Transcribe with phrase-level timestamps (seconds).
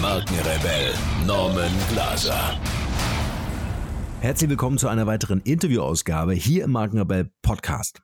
[0.00, 0.94] Markenrebell
[1.26, 2.58] Norman Glaser.
[4.22, 8.00] Herzlich willkommen zu einer weiteren Interviewausgabe hier im Markenrebell Podcast.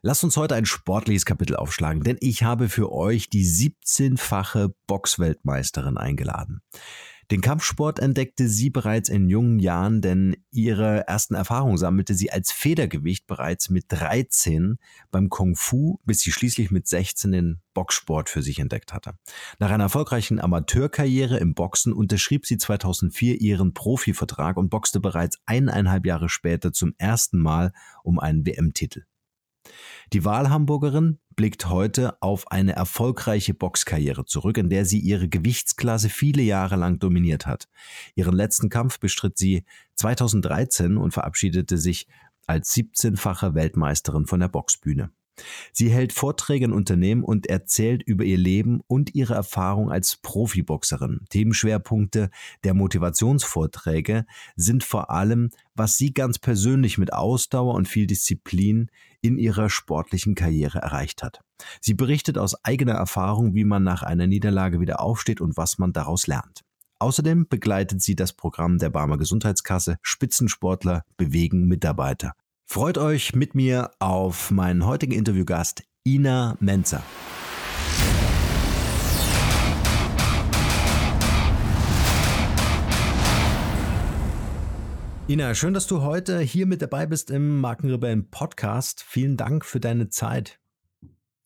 [0.00, 5.98] Lasst uns heute ein sportliches Kapitel aufschlagen, denn ich habe für euch die 17-fache Boxweltmeisterin
[5.98, 6.62] eingeladen.
[7.30, 12.52] Den Kampfsport entdeckte sie bereits in jungen Jahren, denn ihre ersten Erfahrungen sammelte sie als
[12.52, 14.78] Federgewicht bereits mit 13
[15.10, 19.14] beim Kung Fu, bis sie schließlich mit 16 den Boxsport für sich entdeckt hatte.
[19.58, 26.06] Nach einer erfolgreichen Amateurkarriere im Boxen unterschrieb sie 2004 ihren Profivertrag und boxte bereits eineinhalb
[26.06, 27.72] Jahre später zum ersten Mal
[28.02, 29.04] um einen WM-Titel.
[30.14, 36.40] Die Wahlhamburgerin blickt heute auf eine erfolgreiche Boxkarriere zurück, in der sie ihre Gewichtsklasse viele
[36.40, 37.66] Jahre lang dominiert hat.
[38.14, 39.64] Ihren letzten Kampf bestritt sie
[39.96, 42.06] 2013 und verabschiedete sich
[42.46, 45.10] als 17-fache Weltmeisterin von der Boxbühne.
[45.72, 51.20] Sie hält Vorträge in Unternehmen und erzählt über ihr Leben und ihre Erfahrung als Profiboxerin.
[51.30, 52.30] Themenschwerpunkte
[52.62, 58.90] der Motivationsvorträge sind vor allem, was sie ganz persönlich mit Ausdauer und viel Disziplin
[59.20, 61.40] in ihrer sportlichen Karriere erreicht hat.
[61.80, 65.92] Sie berichtet aus eigener Erfahrung, wie man nach einer Niederlage wieder aufsteht und was man
[65.92, 66.62] daraus lernt.
[66.98, 72.34] Außerdem begleitet sie das Programm der Barmer Gesundheitskasse Spitzensportler bewegen Mitarbeiter.
[72.66, 77.02] Freut euch mit mir auf meinen heutigen Interviewgast Ina Menzer.
[85.28, 89.04] Ina, schön, dass du heute hier mit dabei bist im Markenrebellen Podcast.
[89.06, 90.58] Vielen Dank für deine Zeit.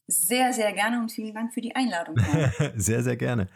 [0.07, 2.17] Sehr, sehr gerne und vielen Dank für die Einladung.
[2.77, 3.49] sehr, sehr gerne.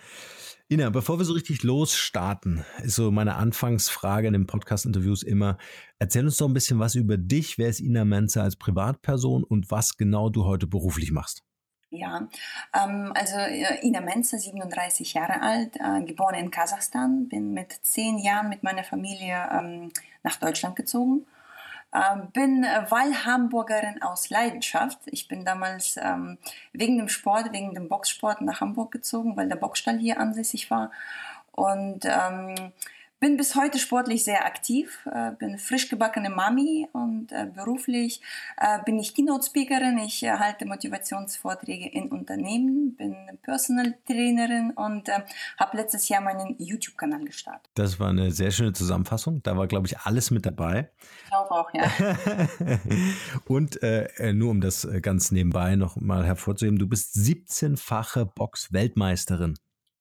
[0.71, 5.59] Ina, bevor wir so richtig losstarten, ist so meine Anfangsfrage in den Podcast-Interviews immer,
[5.99, 7.59] erzähl uns doch ein bisschen was über dich.
[7.59, 11.43] Wer ist Ina Menzer als Privatperson und was genau du heute beruflich machst?
[11.91, 12.27] Ja,
[12.75, 13.37] ähm, also
[13.83, 18.85] Ina Menzer, 37 Jahre alt, äh, geboren in Kasachstan, bin mit zehn Jahren mit meiner
[18.85, 19.93] Familie ähm,
[20.23, 21.27] nach Deutschland gezogen
[22.33, 24.99] bin äh, Wahlhamburgerin aus Leidenschaft.
[25.07, 26.39] Ich bin damals ähm,
[26.73, 30.91] wegen dem Sport, wegen dem Boxsport nach Hamburg gezogen, weil der Boxstall hier ansässig war.
[31.53, 32.73] Und ähm,
[33.23, 38.21] bin bis heute sportlich sehr aktiv, äh, bin frisch gebackene Mami und äh, beruflich
[38.57, 39.97] äh, bin ich Keynote-Speakerin.
[39.99, 45.09] Ich halte Motivationsvorträge in Unternehmen, bin Personal Trainerin und
[45.57, 47.71] habe letztes Jahr meinen YouTube-Kanal gestartet.
[47.75, 49.41] Das war eine sehr schöne Zusammenfassung.
[49.45, 50.91] Da war, glaube ich, alles mit dabei.
[51.23, 51.85] Ich glaube auch, ja.
[53.47, 59.55] und äh, nur um das ganz nebenbei noch mal hervorzuheben, du bist 17-fache Box-Weltmeisterin.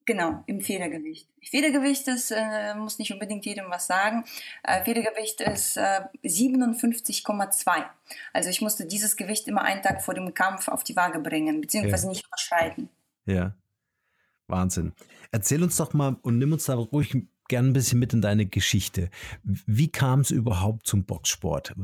[0.06, 1.28] Genau, im Federgewicht.
[1.44, 4.26] Federgewicht ist, äh, muss nicht unbedingt jedem was sagen.
[4.64, 7.86] Äh, Federgewicht ist äh, 57,2.
[8.34, 11.62] Also ich musste dieses Gewicht immer einen Tag vor dem Kampf auf die Waage bringen,
[11.62, 12.10] beziehungsweise ja.
[12.10, 12.90] nicht überschreiten.
[13.26, 13.54] Ja,
[14.48, 14.94] Wahnsinn.
[15.32, 17.16] Erzähl uns doch mal und nimm uns da ruhig
[17.52, 19.10] gerne ein bisschen mit in deine Geschichte.
[19.44, 21.76] Wie kam es überhaupt zum Boxsport?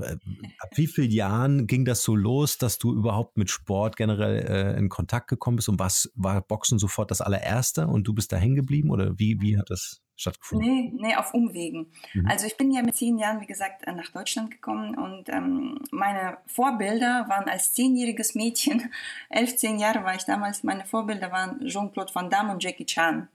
[0.59, 4.79] Ab wie vielen Jahren ging das so los, dass du überhaupt mit Sport generell äh,
[4.79, 5.67] in Kontakt gekommen bist?
[5.67, 8.89] Und was war Boxen sofort das allererste und du bist da hängen geblieben?
[8.91, 10.67] Oder wie, wie hat das stattgefunden?
[10.67, 11.87] Nee, nee, auf Umwegen.
[12.13, 12.27] Mhm.
[12.27, 15.79] Also ich bin ja mit zehn Jahren, wie gesagt, äh, nach Deutschland gekommen und ähm,
[15.91, 18.89] meine Vorbilder waren als zehnjähriges Mädchen,
[19.29, 23.27] elf, zehn Jahre war ich damals, meine Vorbilder waren Jean-Claude Van Damme und Jackie Chan.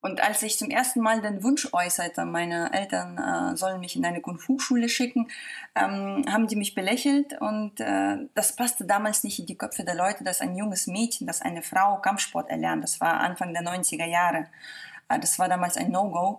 [0.00, 4.04] Und als ich zum ersten Mal den Wunsch äußerte, meine Eltern äh, sollen mich in
[4.04, 5.28] eine Kung-Fu-Schule schicken,
[5.74, 9.96] ähm, haben die mich belächelt und äh, das passte damals nicht in die Köpfe der
[9.96, 12.84] Leute, dass ein junges Mädchen, dass eine Frau Kampfsport erlernt.
[12.84, 14.46] Das war Anfang der 90er Jahre.
[15.08, 16.38] Äh, das war damals ein No-Go.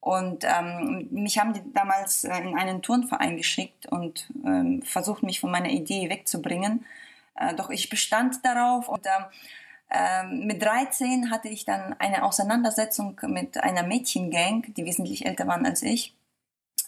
[0.00, 5.40] Und ähm, mich haben die damals äh, in einen Turnverein geschickt und ähm, versucht, mich
[5.40, 6.84] von meiner Idee wegzubringen.
[7.34, 9.10] Äh, doch ich bestand darauf und äh,
[9.90, 15.66] ähm, mit 13 hatte ich dann eine Auseinandersetzung mit einer Mädchengang, die wesentlich älter waren
[15.66, 16.14] als ich.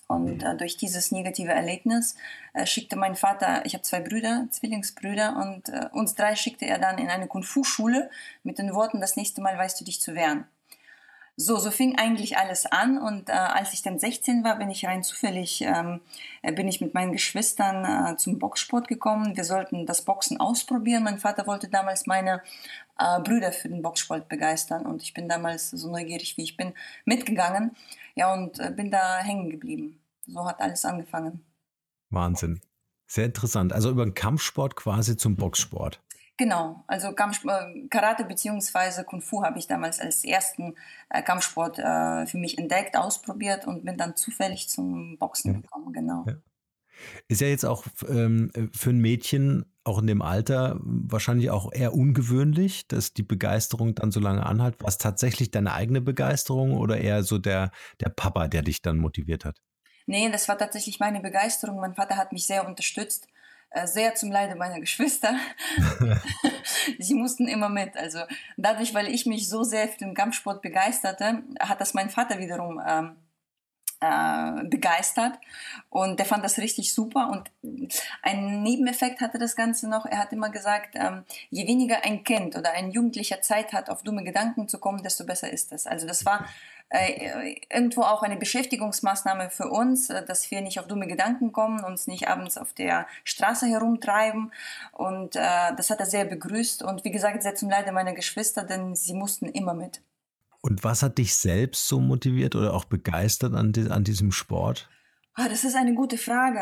[0.09, 2.17] Und äh, durch dieses negative Erlebnis
[2.53, 6.79] äh, schickte mein Vater, ich habe zwei Brüder, Zwillingsbrüder, und äh, uns drei schickte er
[6.79, 8.11] dann in eine Kung-Fu-Schule
[8.43, 10.45] mit den Worten, das nächste Mal weißt du dich zu wehren.
[11.37, 14.85] So, so fing eigentlich alles an und äh, als ich dann 16 war, bin ich
[14.85, 16.03] rein zufällig, ähm,
[16.43, 19.35] äh, bin ich mit meinen Geschwistern äh, zum Boxsport gekommen.
[19.35, 21.05] Wir sollten das Boxen ausprobieren.
[21.05, 22.43] Mein Vater wollte damals meine
[22.99, 24.87] äh, Brüder für den Boxsport begeistern.
[24.87, 26.75] Und ich bin damals so neugierig wie ich bin
[27.05, 27.77] mitgegangen.
[28.15, 30.01] Ja, und äh, bin da hängen geblieben.
[30.27, 31.45] So hat alles angefangen.
[32.11, 32.61] Wahnsinn.
[33.07, 33.73] Sehr interessant.
[33.73, 36.01] Also über den Kampfsport quasi zum Boxsport.
[36.39, 39.05] Genau, also Kampf, äh, Karate bzw.
[39.05, 40.75] Kung Fu habe ich damals als ersten
[41.11, 45.61] äh, Kampfsport äh, für mich entdeckt, ausprobiert und bin dann zufällig zum Boxen ja.
[45.61, 46.25] gekommen, genau.
[46.27, 46.35] Ja.
[47.29, 51.95] Ist ja jetzt auch ähm, für ein Mädchen auch in dem Alter wahrscheinlich auch eher
[51.95, 54.81] ungewöhnlich, dass die Begeisterung dann so lange anhält.
[54.81, 57.71] War es tatsächlich deine eigene Begeisterung oder eher so der,
[58.01, 59.61] der Papa, der dich dann motiviert hat?
[60.07, 61.81] Nee, das war tatsächlich meine Begeisterung.
[61.81, 63.27] Mein Vater hat mich sehr unterstützt.
[63.71, 65.35] Äh, sehr zum Leide meiner Geschwister.
[66.99, 67.97] Sie mussten immer mit.
[67.97, 68.21] Also
[68.57, 72.81] dadurch, weil ich mich so sehr für den Kampfsport begeisterte, hat das mein Vater wiederum
[72.87, 73.17] ähm,
[74.03, 75.39] äh, begeistert
[75.91, 77.51] und der fand das richtig super und
[78.23, 82.57] ein Nebeneffekt hatte das Ganze noch, er hat immer gesagt, ähm, je weniger ein Kind
[82.57, 85.87] oder ein Jugendlicher Zeit hat, auf dumme Gedanken zu kommen, desto besser ist es.
[85.87, 86.47] Also das war
[86.93, 91.83] äh, irgendwo auch eine Beschäftigungsmaßnahme für uns, äh, dass wir nicht auf dumme Gedanken kommen,
[91.85, 94.53] uns nicht abends auf der Straße herumtreiben.
[94.93, 96.83] Und äh, das hat er sehr begrüßt.
[96.83, 100.03] Und wie gesagt, sehr zum Leide meiner Geschwister, denn sie mussten immer mit.
[100.63, 104.89] Und was hat dich selbst so motiviert oder auch begeistert an, an diesem Sport?
[105.37, 106.61] Oh, das ist eine gute Frage.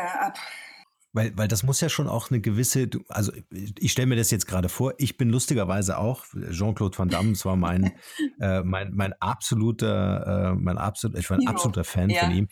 [1.13, 4.47] Weil, weil das muss ja schon auch eine gewisse, also ich stelle mir das jetzt
[4.47, 7.91] gerade vor, ich bin lustigerweise auch, Jean-Claude Van Damme, es war mein,
[8.39, 12.23] äh, mein, mein absoluter, äh, mein absolut, ich war ein absoluter Fan ja.
[12.23, 12.49] von ihm.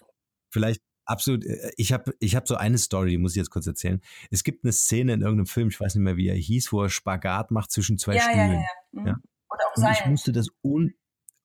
[0.52, 3.66] Vielleicht absolut, äh, ich habe ich hab so eine Story, die muss ich jetzt kurz
[3.66, 4.02] erzählen.
[4.30, 6.84] Es gibt eine Szene in irgendeinem Film, ich weiß nicht mehr, wie er hieß, wo
[6.84, 8.52] er Spagat macht zwischen zwei ja, Stühlen.
[8.52, 9.08] Ja, ja, mhm.
[9.08, 9.18] ja.
[9.50, 10.94] Oder auch Und ich musste das un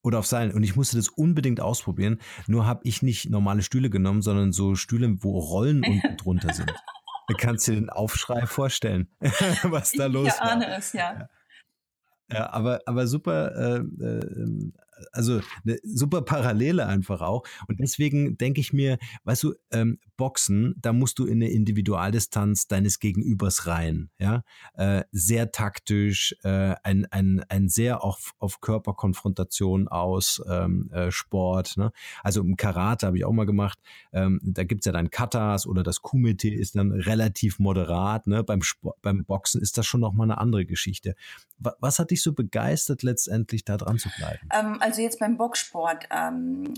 [0.05, 0.53] oder auf Seilen.
[0.53, 2.21] Und ich musste das unbedingt ausprobieren.
[2.47, 6.73] Nur habe ich nicht normale Stühle genommen, sondern so Stühle, wo Rollen unten drunter sind.
[7.27, 9.09] Da kannst du dir den Aufschrei vorstellen,
[9.63, 10.35] was da los ist.
[10.37, 11.29] Ich ahne es, ja.
[12.31, 14.73] Ja, aber, aber super, äh, äh,
[15.13, 17.45] also eine super Parallele einfach auch.
[17.69, 22.69] Und deswegen denke ich mir, weißt du, ähm, Boxen, da musst du in eine Individualdistanz
[22.69, 24.11] deines Gegenübers rein.
[24.19, 24.43] Ja,
[24.75, 31.77] äh, sehr taktisch, äh, ein, ein, ein sehr auf, auf Körperkonfrontation aus ähm, äh, Sport.
[31.77, 31.91] Ne?
[32.23, 33.79] Also im Karate habe ich auch mal gemacht.
[34.13, 38.27] Ähm, da gibt's ja dann Katas oder das Kumite ist dann relativ moderat.
[38.27, 38.45] Ne?
[38.45, 41.15] Beim, Sport, beim Boxen ist das schon noch mal eine andere Geschichte.
[41.59, 44.49] Was, was hat dich so begeistert, letztendlich da dran zu bleiben?
[44.85, 46.75] Also jetzt beim Boxsport, ähm,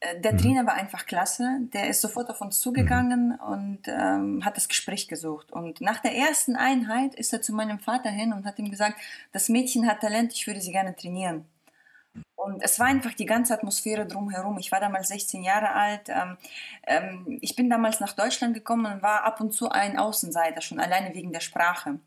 [0.00, 0.38] äh, der mhm.
[0.38, 1.58] Trainer war einfach klasse.
[1.74, 3.52] Der ist sofort auf uns zugegangen mhm.
[3.52, 5.52] und ähm, hat das Gespräch gesucht.
[5.52, 8.98] Und nach der ersten Einheit ist er zu meinem Vater hin und hat ihm gesagt,
[9.32, 11.44] das Mädchen hat Talent, ich würde sie gerne trainieren.
[12.34, 14.56] Und es war einfach die ganze Atmosphäre drumherum.
[14.58, 16.08] Ich war damals 16 Jahre alt.
[16.08, 16.38] Ähm,
[16.86, 20.80] ähm, ich bin damals nach Deutschland gekommen und war ab und zu ein Außenseiter, schon
[20.80, 21.98] alleine wegen der Sprache.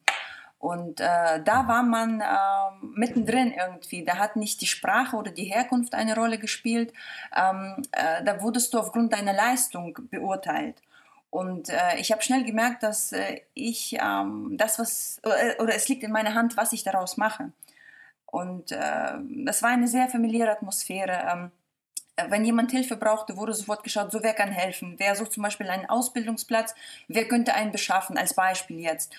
[0.64, 4.06] Und äh, da war man äh, mittendrin irgendwie.
[4.06, 6.94] Da hat nicht die Sprache oder die Herkunft eine Rolle gespielt.
[7.36, 10.82] Ähm, äh, da wurdest du aufgrund deiner Leistung beurteilt.
[11.30, 15.90] Und äh, ich habe schnell gemerkt, dass äh, ich ähm, das, was, äh, oder es
[15.90, 17.52] liegt in meiner Hand, was ich daraus mache.
[18.26, 21.28] Und das war eine sehr familiäre Atmosphäre.
[21.30, 21.52] Ähm,
[22.30, 24.96] wenn jemand Hilfe brauchte, wurde sofort geschaut, so wer kann helfen.
[24.98, 26.74] Wer sucht zum Beispiel einen Ausbildungsplatz,
[27.08, 29.14] wer könnte einen beschaffen, als Beispiel jetzt.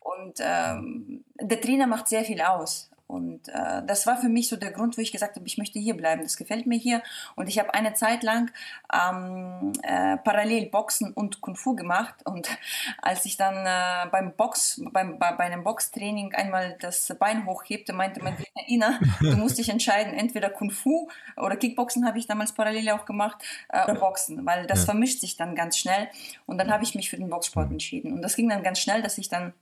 [0.00, 2.90] Und ähm, der Trainer macht sehr viel aus.
[3.10, 5.80] Und äh, das war für mich so der Grund, wo ich gesagt habe, ich möchte
[5.80, 6.22] hier bleiben.
[6.22, 7.02] Das gefällt mir hier.
[7.34, 8.52] Und ich habe eine Zeit lang
[8.92, 12.14] ähm, äh, parallel Boxen und Kung Fu gemacht.
[12.24, 12.48] Und
[13.02, 17.92] als ich dann äh, beim Box, beim, bei, bei einem Boxtraining einmal das Bein hochhebte,
[17.92, 22.28] meinte mein Trainer, Ina, du musst dich entscheiden, entweder Kung Fu oder Kickboxen habe ich
[22.28, 26.08] damals parallel auch gemacht, äh, oder Boxen, weil das vermischt sich dann ganz schnell.
[26.46, 28.12] Und dann habe ich mich für den Boxsport entschieden.
[28.12, 29.52] Und das ging dann ganz schnell, dass ich dann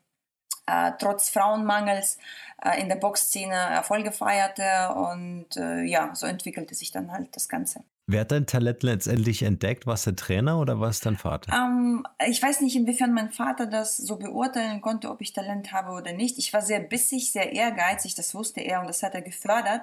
[0.69, 2.19] äh, trotz Frauenmangels
[2.63, 7.49] äh, in der Boxszene Erfolge feierte und äh, ja, so entwickelte sich dann halt das
[7.49, 7.85] Ganze.
[8.11, 9.87] Wer hat dein Talent letztendlich entdeckt?
[9.87, 11.53] War es der Trainer oder war es dein Vater?
[11.53, 15.93] Ähm, ich weiß nicht, inwiefern mein Vater das so beurteilen konnte, ob ich Talent habe
[15.93, 16.39] oder nicht.
[16.39, 19.83] Ich war sehr bissig, sehr ehrgeizig, das wusste er und das hat er gefördert.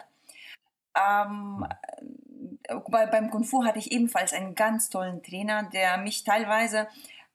[0.97, 1.67] Ähm,
[2.89, 6.87] bei, beim Kung Fu hatte ich ebenfalls einen ganz tollen Trainer, der mich teilweise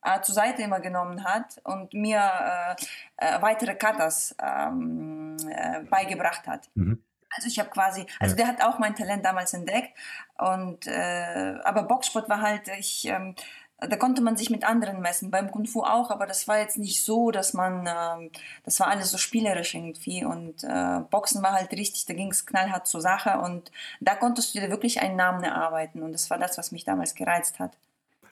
[0.03, 2.75] äh, zur Seite immer genommen hat und mir äh,
[3.17, 6.69] äh, weitere Katas ähm, äh, beigebracht hat.
[6.75, 7.03] Mhm.
[7.33, 9.97] Also ich habe quasi, also der hat auch mein Talent damals entdeckt
[10.37, 13.35] und äh, aber Boxsport war halt, ich ähm,
[13.81, 16.77] da konnte man sich mit anderen messen, beim Kung Fu auch, aber das war jetzt
[16.77, 18.29] nicht so, dass man, äh,
[18.63, 22.45] das war alles so spielerisch irgendwie und äh, Boxen war halt richtig, da ging es
[22.45, 26.37] knallhart zur Sache und da konntest du dir wirklich einen Namen erarbeiten und das war
[26.37, 27.75] das, was mich damals gereizt hat.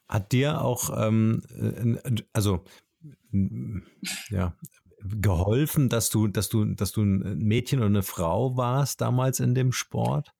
[0.09, 1.43] Hat dir auch, ähm,
[2.33, 2.63] also
[4.29, 4.53] ja,
[5.01, 9.55] geholfen, dass du, dass du, dass du ein Mädchen oder eine Frau warst damals in
[9.55, 10.33] dem Sport,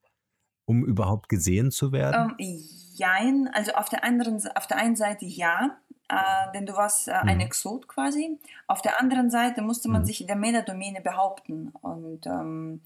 [0.65, 2.35] um überhaupt gesehen zu werden?
[2.39, 2.59] Ähm,
[2.93, 5.77] jein, also auf der anderen, auf der einen Seite ja,
[6.09, 7.43] äh, denn du warst äh, ein mhm.
[7.43, 8.39] Exot quasi.
[8.67, 10.05] Auf der anderen Seite musste man mhm.
[10.05, 12.81] sich in der Männerdomäne behaupten und ähm,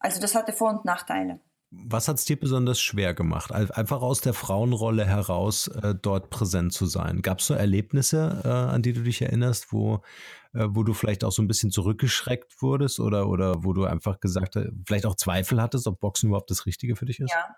[0.00, 1.38] also das hatte Vor- und Nachteile.
[1.86, 6.72] Was hat es dir besonders schwer gemacht, einfach aus der Frauenrolle heraus äh, dort präsent
[6.72, 7.22] zu sein?
[7.22, 10.02] Gab es so Erlebnisse, äh, an die du dich erinnerst, wo,
[10.54, 14.20] äh, wo du vielleicht auch so ein bisschen zurückgeschreckt wurdest oder, oder wo du einfach
[14.20, 17.32] gesagt hast, vielleicht auch Zweifel hattest, ob Boxen überhaupt das Richtige für dich ist?
[17.32, 17.56] Ja.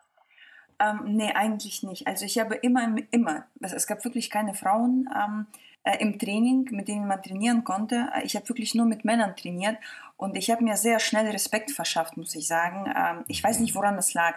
[0.79, 2.07] Ähm, nee, eigentlich nicht.
[2.07, 5.47] Also ich habe immer, immer, es gab wirklich keine Frauen ähm,
[5.87, 8.09] äh, im Training, mit denen man trainieren konnte.
[8.25, 9.77] Ich habe wirklich nur mit Männern trainiert
[10.17, 12.93] und ich habe mir sehr schnell Respekt verschafft, muss ich sagen.
[12.95, 14.35] Ähm, ich weiß nicht, woran das lag.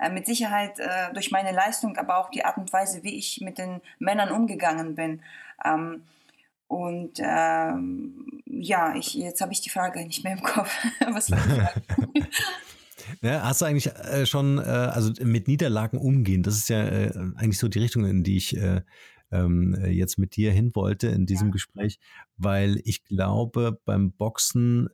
[0.00, 3.40] Äh, mit Sicherheit äh, durch meine Leistung, aber auch die Art und Weise, wie ich
[3.40, 5.22] mit den Männern umgegangen bin.
[5.64, 6.02] Ähm,
[6.66, 10.76] und ähm, ja, ich, jetzt habe ich die Frage nicht mehr im Kopf.
[11.12, 11.30] Was?
[13.22, 17.10] Ja, hast du eigentlich äh, schon, äh, also mit Niederlagen umgehen, das ist ja äh,
[17.36, 18.82] eigentlich so die Richtung, in die ich äh,
[19.30, 21.52] ähm, jetzt mit dir hin wollte in diesem ja.
[21.52, 21.98] Gespräch,
[22.36, 24.88] weil ich glaube, beim Boxen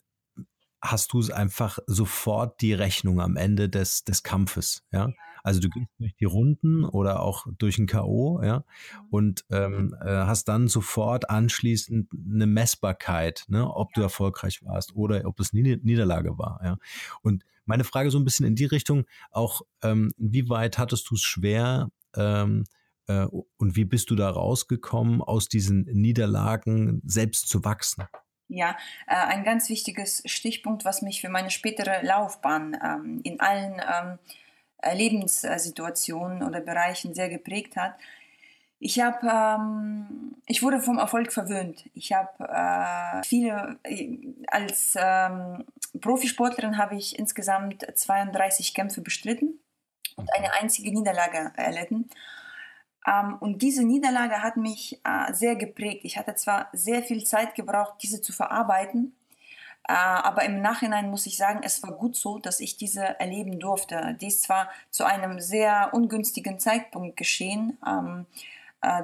[0.80, 5.10] hast du es einfach sofort die Rechnung am Ende des, des Kampfes, ja.
[5.42, 9.06] Also du gehst durch die Runden oder auch durch ein K.O., ja, mhm.
[9.10, 15.22] und ähm, äh, hast dann sofort anschließend eine Messbarkeit, ne, ob du erfolgreich warst oder
[15.26, 16.78] ob es Niederlage war, ja.
[17.22, 21.22] Und meine Frage so ein bisschen in die Richtung, auch ähm, inwieweit hattest du es
[21.22, 22.64] schwer ähm,
[23.06, 28.04] äh, und wie bist du da rausgekommen, aus diesen Niederlagen selbst zu wachsen?
[28.48, 33.80] Ja, äh, ein ganz wichtiges Stichpunkt, was mich für meine spätere Laufbahn ähm, in allen
[33.80, 34.18] ähm,
[34.82, 37.94] äh, Lebenssituationen oder Bereichen sehr geprägt hat.
[38.78, 41.88] Ich habe, ähm, ich wurde vom Erfolg verwöhnt.
[41.94, 44.18] Ich habe äh, viele, äh,
[44.48, 45.64] als ähm,
[46.00, 49.58] Profisportlerin habe ich insgesamt 32 Kämpfe bestritten
[50.16, 52.10] und eine einzige Niederlage erlitten.
[53.06, 56.04] Ähm, und diese Niederlage hat mich äh, sehr geprägt.
[56.04, 59.14] Ich hatte zwar sehr viel Zeit gebraucht, diese zu verarbeiten,
[59.86, 63.60] äh, aber im Nachhinein muss ich sagen, es war gut so, dass ich diese erleben
[63.60, 64.16] durfte.
[64.20, 67.78] Dies zwar zu einem sehr ungünstigen Zeitpunkt geschehen.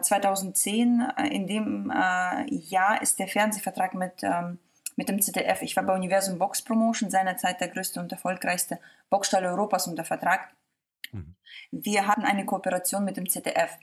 [0.02, 1.92] 2010, ähm, äh, in dem
[2.48, 4.58] Jahr ist der Fernsehvertrag mit, ähm,
[4.96, 5.62] mit dem ZDF.
[5.62, 8.78] Ich war bei Universum Box Promotion, seinerzeit der größte und erfolgreichste
[9.08, 10.50] Boxstall Europas unter Vertrag.
[11.12, 11.34] Mhm.
[11.70, 13.78] Wir hatten eine Kooperation mit dem ZDF.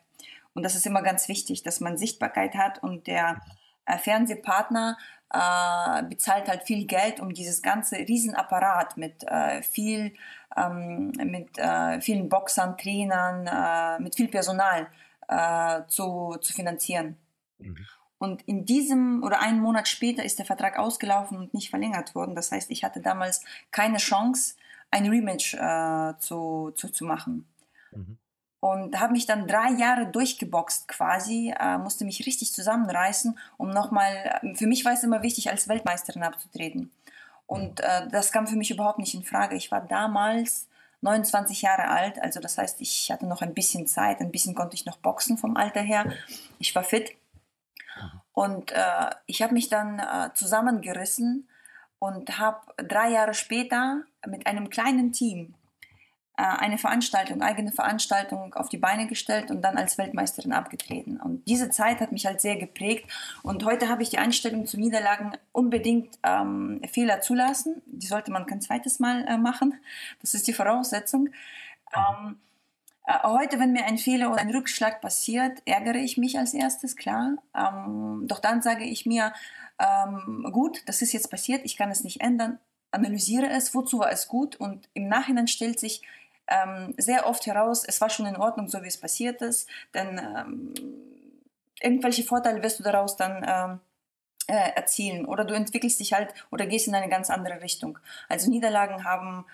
[0.57, 3.39] Und das ist immer ganz wichtig, dass man Sichtbarkeit hat und der
[3.85, 4.97] äh, Fernsehpartner
[5.31, 10.15] äh, bezahlt halt viel Geld, um dieses ganze Riesenapparat mit äh, viel,
[10.55, 14.87] ähm, mit äh, vielen Boxern, Trainern, äh, mit viel Personal
[15.27, 17.17] äh, zu, zu finanzieren.
[17.59, 17.85] Mhm.
[18.17, 22.33] Und in diesem oder einen Monat später ist der Vertrag ausgelaufen und nicht verlängert worden.
[22.33, 24.55] Das heißt, ich hatte damals keine Chance,
[24.89, 25.51] ein Rematch
[26.19, 27.47] zu, zu, zu machen.
[27.91, 28.17] Mhm
[28.59, 34.39] und habe mich dann drei Jahre durchgeboxt quasi, äh, musste mich richtig zusammenreißen, um nochmal,
[34.55, 36.91] für mich war es immer wichtig, als Weltmeisterin abzutreten.
[37.45, 39.55] Und äh, das kam für mich überhaupt nicht in Frage.
[39.55, 40.67] Ich war damals
[41.01, 44.75] 29 Jahre alt, also das heißt, ich hatte noch ein bisschen Zeit, ein bisschen konnte
[44.75, 46.11] ich noch boxen vom Alter her.
[46.57, 47.15] Ich war fit.
[48.33, 51.47] Und äh, ich habe mich dann äh, zusammengerissen
[51.99, 55.53] und habe drei Jahre später mit einem kleinen Team
[56.43, 61.17] eine Veranstaltung, eigene Veranstaltung auf die Beine gestellt und dann als Weltmeisterin abgetreten.
[61.19, 63.09] Und diese Zeit hat mich halt sehr geprägt.
[63.41, 67.81] Und heute habe ich die Einstellung zu Niederlagen unbedingt ähm, Fehler zulassen.
[67.87, 69.79] Die sollte man kein zweites Mal äh, machen.
[70.21, 71.29] Das ist die Voraussetzung.
[71.95, 72.37] Ähm,
[73.07, 76.95] äh, heute, wenn mir ein Fehler oder ein Rückschlag passiert, ärgere ich mich als erstes,
[76.95, 77.37] klar.
[77.55, 79.33] Ähm, doch dann sage ich mir,
[79.79, 82.59] ähm, gut, das ist jetzt passiert, ich kann es nicht ändern,
[82.91, 86.01] analysiere es, wozu war es gut und im Nachhinein stellt sich
[86.47, 90.19] ähm, sehr oft heraus, es war schon in Ordnung, so wie es passiert ist, denn
[90.19, 90.73] ähm,
[91.81, 93.79] irgendwelche Vorteile wirst du daraus dann ähm,
[94.47, 97.99] äh, erzielen oder du entwickelst dich halt oder gehst in eine ganz andere Richtung.
[98.29, 99.45] Also Niederlagen haben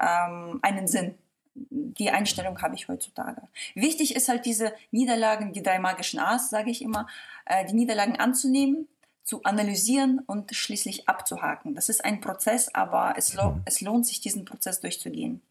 [0.00, 1.16] ähm, einen Sinn.
[1.54, 3.42] Die Einstellung habe ich heutzutage.
[3.74, 7.06] Wichtig ist halt diese Niederlagen, die drei magischen A's, sage ich immer,
[7.44, 8.88] äh, die Niederlagen anzunehmen,
[9.22, 11.74] zu analysieren und schließlich abzuhaken.
[11.74, 13.62] Das ist ein Prozess, aber es, lo mhm.
[13.66, 15.42] es lohnt sich, diesen Prozess durchzugehen.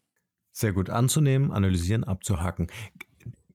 [0.52, 2.68] Sehr gut anzunehmen, analysieren, abzuhaken.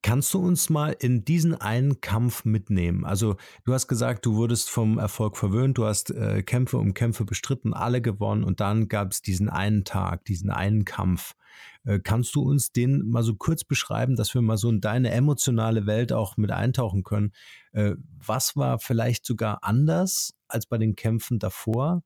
[0.02, 3.04] Kannst du uns mal in diesen einen Kampf mitnehmen?
[3.04, 3.36] Also
[3.66, 7.74] du hast gesagt, du wurdest vom Erfolg verwöhnt, du hast äh, Kämpfe um Kämpfe bestritten,
[7.74, 11.36] alle gewonnen und dann gab es diesen einen Tag, diesen einen Kampf.
[11.84, 15.12] Äh, kannst du uns den mal so kurz beschreiben, dass wir mal so in deine
[15.12, 17.34] emotionale Welt auch mit eintauchen können?
[17.72, 22.04] Äh, was war vielleicht sogar anders als bei den Kämpfen davor?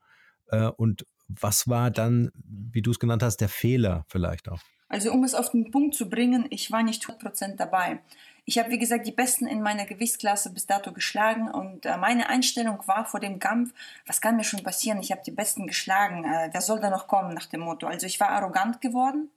[0.47, 4.61] Äh, und was war dann, wie du es genannt hast, der Fehler vielleicht auch?
[4.91, 7.99] Also um es auf den Punkt zu bringen, ich war nicht 100% dabei.
[8.43, 12.27] Ich habe, wie gesagt, die Besten in meiner Gewichtsklasse bis dato geschlagen und äh, meine
[12.27, 13.73] Einstellung war vor dem Kampf,
[14.05, 14.99] was kann mir schon passieren?
[14.99, 17.87] Ich habe die Besten geschlagen, äh, wer soll da noch kommen nach dem Motto?
[17.87, 19.31] Also ich war arrogant geworden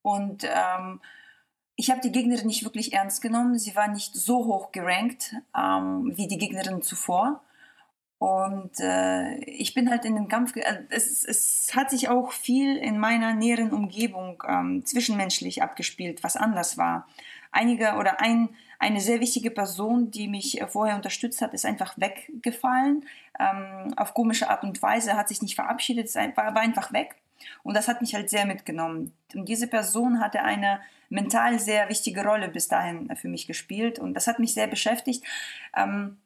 [0.00, 1.02] und ähm,
[1.74, 3.58] ich habe die Gegnerin nicht wirklich ernst genommen.
[3.58, 7.42] Sie war nicht so hoch gerankt ähm, wie die Gegnerin zuvor.
[8.18, 12.76] Und äh, ich bin halt in den Kampf, äh, es, es hat sich auch viel
[12.76, 17.06] in meiner näheren Umgebung ähm, zwischenmenschlich abgespielt, was anders war.
[17.52, 21.98] Einige oder ein, eine sehr wichtige Person, die mich äh, vorher unterstützt hat, ist einfach
[21.98, 23.04] weggefallen.
[23.38, 27.16] Ähm, auf komische Art und Weise, hat sich nicht verabschiedet, war, war einfach weg.
[27.62, 29.12] Und das hat mich halt sehr mitgenommen.
[29.34, 30.80] Und diese Person hatte eine
[31.10, 35.22] mental sehr wichtige Rolle bis dahin für mich gespielt und das hat mich sehr beschäftigt.
[35.76, 36.16] Ähm,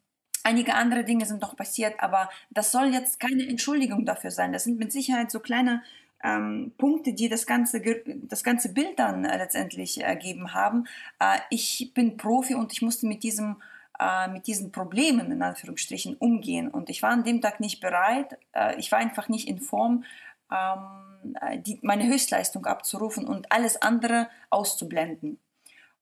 [0.43, 4.53] Einige andere Dinge sind noch passiert, aber das soll jetzt keine Entschuldigung dafür sein.
[4.53, 5.83] Das sind mit Sicherheit so kleine
[6.23, 10.85] ähm, Punkte, die das ganze, das ganze Bild dann äh, letztendlich ergeben haben.
[11.19, 13.57] Äh, ich bin Profi und ich musste mit diesem
[13.99, 18.37] äh, mit diesen Problemen in Anführungsstrichen umgehen und ich war an dem Tag nicht bereit.
[18.53, 20.03] Äh, ich war einfach nicht in Form,
[20.51, 25.39] ähm, äh, die, meine Höchstleistung abzurufen und alles andere auszublenden.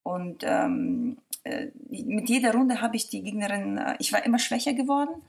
[0.04, 1.29] Und ähm, äh,
[1.90, 5.22] mit jeder Runde habe ich die Gegnerin, äh, ich war immer schwächer geworden.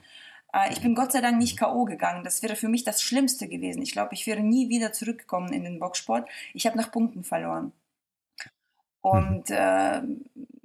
[0.52, 1.84] Äh, ich bin Gott sei Dank nicht K.O.
[1.84, 2.24] gegangen.
[2.24, 3.82] Das wäre für mich das Schlimmste gewesen.
[3.82, 6.28] Ich glaube, ich wäre nie wieder zurückgekommen in den Boxsport.
[6.54, 7.72] Ich habe nach Punkten verloren.
[9.00, 9.56] Und mhm.
[9.56, 10.02] äh,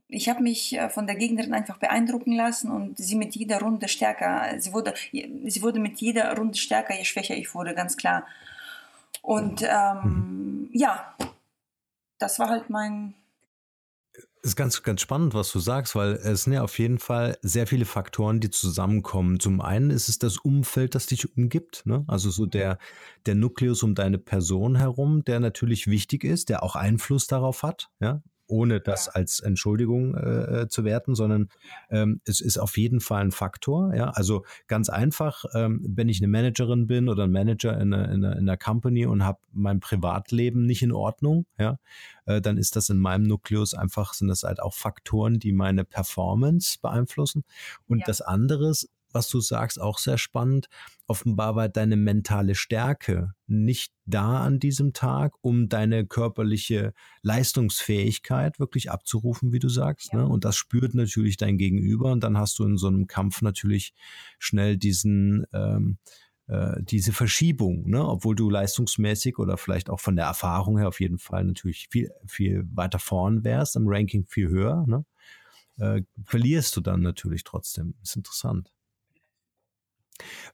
[0.07, 4.53] ich habe mich von der Gegnerin einfach beeindrucken lassen und sie mit jeder Runde stärker.
[4.59, 8.25] Sie wurde, sie wurde mit jeder Runde stärker, je schwächer ich wurde, ganz klar.
[9.21, 10.69] Und ähm, mhm.
[10.71, 11.15] ja,
[12.19, 13.13] das war halt mein,
[14.45, 17.67] ist ganz, ganz spannend, was du sagst, weil es sind ja auf jeden Fall sehr
[17.67, 19.39] viele Faktoren, die zusammenkommen.
[19.39, 22.05] Zum einen ist es das Umfeld, das dich umgibt, ne?
[22.07, 22.77] also so der,
[23.25, 27.89] der Nukleus um deine Person herum, der natürlich wichtig ist, der auch Einfluss darauf hat,
[27.99, 31.49] ja, ohne das als Entschuldigung äh, äh, zu werten, sondern
[31.89, 33.93] ähm, es ist auf jeden Fall ein Faktor.
[33.95, 38.11] Ja, also ganz einfach, ähm, wenn ich eine Managerin bin oder ein Manager in einer,
[38.11, 41.77] in einer, in einer Company und habe mein Privatleben nicht in Ordnung, ja,
[42.25, 45.85] äh, dann ist das in meinem Nukleus einfach sind das halt auch Faktoren, die meine
[45.85, 47.43] Performance beeinflussen.
[47.87, 48.05] Und ja.
[48.05, 50.67] das andere ist, was du sagst, auch sehr spannend.
[51.07, 58.91] Offenbar war deine mentale Stärke nicht da an diesem Tag, um deine körperliche Leistungsfähigkeit wirklich
[58.91, 60.13] abzurufen, wie du sagst.
[60.13, 60.19] Ja.
[60.19, 60.27] Ne?
[60.27, 62.11] Und das spürt natürlich dein Gegenüber.
[62.11, 63.93] Und dann hast du in so einem Kampf natürlich
[64.37, 65.97] schnell diesen ähm,
[66.47, 68.07] äh, diese Verschiebung, ne?
[68.07, 72.11] obwohl du leistungsmäßig oder vielleicht auch von der Erfahrung her auf jeden Fall natürlich viel,
[72.27, 75.05] viel weiter vorn wärst, im Ranking viel höher, ne?
[75.77, 77.95] äh, verlierst du dann natürlich trotzdem.
[78.03, 78.74] Ist interessant.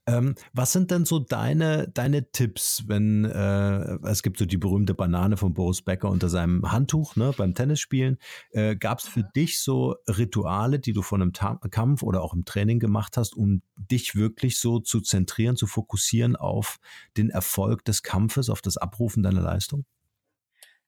[0.07, 4.93] Ähm, was sind denn so deine, deine Tipps, wenn äh, es gibt so die berühmte
[4.93, 8.17] Banane von Boris Becker unter seinem Handtuch ne, beim Tennisspielen?
[8.51, 12.33] Äh, Gab es für dich so Rituale, die du von einem Ta Kampf oder auch
[12.33, 16.79] im Training gemacht hast, um dich wirklich so zu zentrieren, zu fokussieren auf
[17.17, 19.85] den Erfolg des Kampfes, auf das Abrufen deiner Leistung?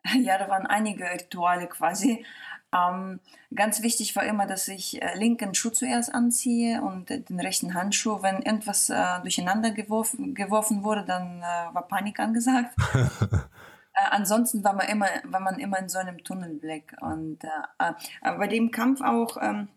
[0.21, 2.25] Ja, da waren einige Rituale quasi.
[2.73, 3.19] Ähm,
[3.53, 7.73] ganz wichtig war immer, dass ich äh, linken Schuh zuerst anziehe und äh, den rechten
[7.73, 8.21] Handschuh.
[8.21, 12.75] Wenn irgendwas äh, durcheinander geworfen, geworfen wurde, dann äh, war Panik angesagt.
[13.95, 16.95] Äh, ansonsten war man immer, war man immer in so einem Tunnelblick.
[16.99, 17.91] Und äh,
[18.23, 19.67] bei dem Kampf auch, ähm,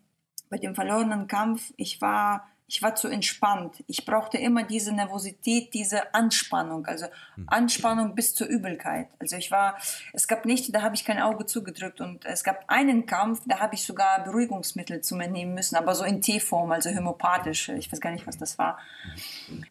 [0.48, 3.85] bei dem verlorenen Kampf, ich war ich war zu entspannt.
[3.87, 7.44] Ich brauchte immer diese Nervosität, diese Anspannung, also hm.
[7.46, 9.09] Anspannung bis zur Übelkeit.
[9.20, 9.76] Also ich war,
[10.12, 13.61] es gab Nächte, da habe ich kein Auge zugedrückt und es gab einen Kampf, da
[13.61, 17.68] habe ich sogar Beruhigungsmittel zu mir nehmen müssen, aber so in Teeform, also homöopathisch.
[17.68, 18.79] Ich weiß gar nicht, was das war.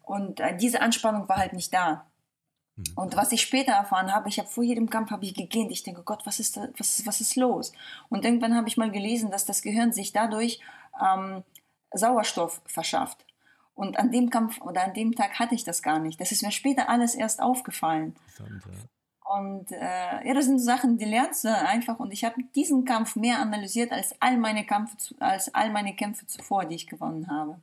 [0.02, 2.06] Und äh, diese Anspannung war halt nicht da.
[2.76, 2.84] Hm.
[2.94, 5.70] Und was ich später erfahren habe, ich habe vor jedem Kampf habe ich gegähnt.
[5.70, 7.72] Ich denke, Gott, was ist da, was, was ist los?
[8.08, 10.60] Und irgendwann habe ich mal gelesen, dass das Gehirn sich dadurch
[10.98, 11.44] ähm,
[11.92, 13.24] Sauerstoff verschafft.
[13.74, 16.20] Und an dem Kampf oder an dem Tag hatte ich das gar nicht.
[16.20, 18.16] Das ist mir später alles erst aufgefallen.
[19.28, 21.98] Und äh, ja, das sind Sachen, die lernst du einfach.
[21.98, 26.26] Und ich habe diesen Kampf mehr analysiert als all meine Kämpfe, als all meine Kämpfe
[26.26, 27.60] zuvor, die ich gewonnen habe.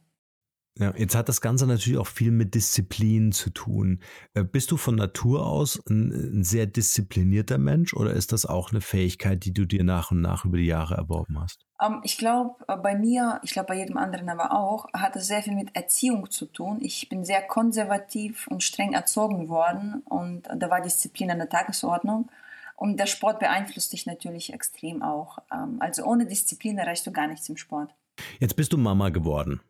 [0.80, 4.00] Ja, jetzt hat das Ganze natürlich auch viel mit Disziplin zu tun.
[4.34, 8.72] Äh, bist du von Natur aus ein, ein, sehr disziplinierter Mensch oder ist das auch
[8.72, 11.64] eine Fähigkeit, die du dir nach und nach über die Jahre erworben hast?
[11.80, 15.16] Um, ähm, ich glaube, äh, bei mir, ich glaube bei jedem anderen aber auch, hat
[15.16, 16.80] es sehr viel mit Erziehung zu tun.
[16.82, 22.32] Ich bin sehr konservativ und streng erzogen worden und da war Disziplin an der Tagesordnung.
[22.76, 25.38] Und der Sport beeinflusst dich natürlich extrem auch.
[25.54, 27.94] Ähm, also ohne Disziplin erreichst du gar nichts im Sport.
[28.40, 29.62] Jetzt bist du Mama geworden.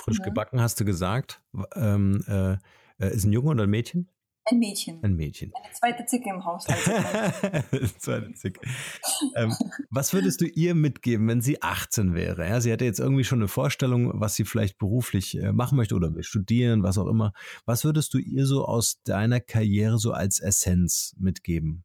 [0.00, 0.24] Frisch mhm.
[0.24, 1.42] gebacken, hast du gesagt.
[1.74, 2.52] Ähm, äh,
[2.98, 4.08] äh, ist ein Junge oder ein Mädchen?
[4.50, 5.02] Ein Mädchen.
[5.04, 5.52] Ein Mädchen.
[5.54, 6.80] Eine zweite Zicke im Haushalt.
[7.98, 8.60] zweite Zicke.
[9.36, 9.54] Ähm,
[9.90, 12.48] was würdest du ihr mitgeben, wenn sie 18 wäre?
[12.48, 15.94] Ja, sie hätte jetzt irgendwie schon eine Vorstellung, was sie vielleicht beruflich äh, machen möchte
[15.94, 17.32] oder will studieren, was auch immer.
[17.64, 21.84] Was würdest du ihr so aus deiner Karriere so als Essenz mitgeben?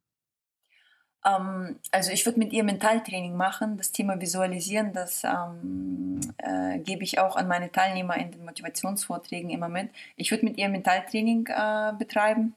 [1.26, 3.76] Ähm, also ich würde mit ihr Mentaltraining machen.
[3.76, 9.50] Das Thema Visualisieren, das ähm, äh, gebe ich auch an meine Teilnehmer in den Motivationsvorträgen
[9.50, 9.90] immer mit.
[10.16, 12.54] Ich würde mit ihr Mentaltraining äh, betreiben.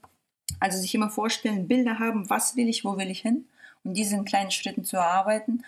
[0.60, 3.47] Also sich immer vorstellen, Bilder haben, was will ich, wo will ich hin
[3.84, 5.63] und diesen kleinen Schritten zu erarbeiten.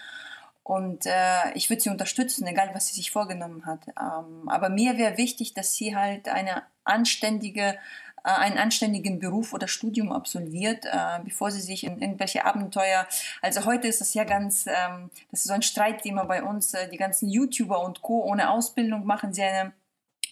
[0.63, 3.87] Und äh, ich würde sie unterstützen, egal was sie sich vorgenommen hat.
[3.87, 7.77] Ähm, aber mir wäre wichtig, dass sie halt eine anständige
[8.23, 13.07] einen anständigen Beruf oder Studium absolviert, äh, bevor sie sich in irgendwelche Abenteuer.
[13.41, 16.73] Also heute ist das ja ganz, ähm, das ist so ein Streitthema bei uns.
[16.73, 18.23] Äh, die ganzen YouTuber und Co.
[18.23, 19.73] ohne Ausbildung machen sie eine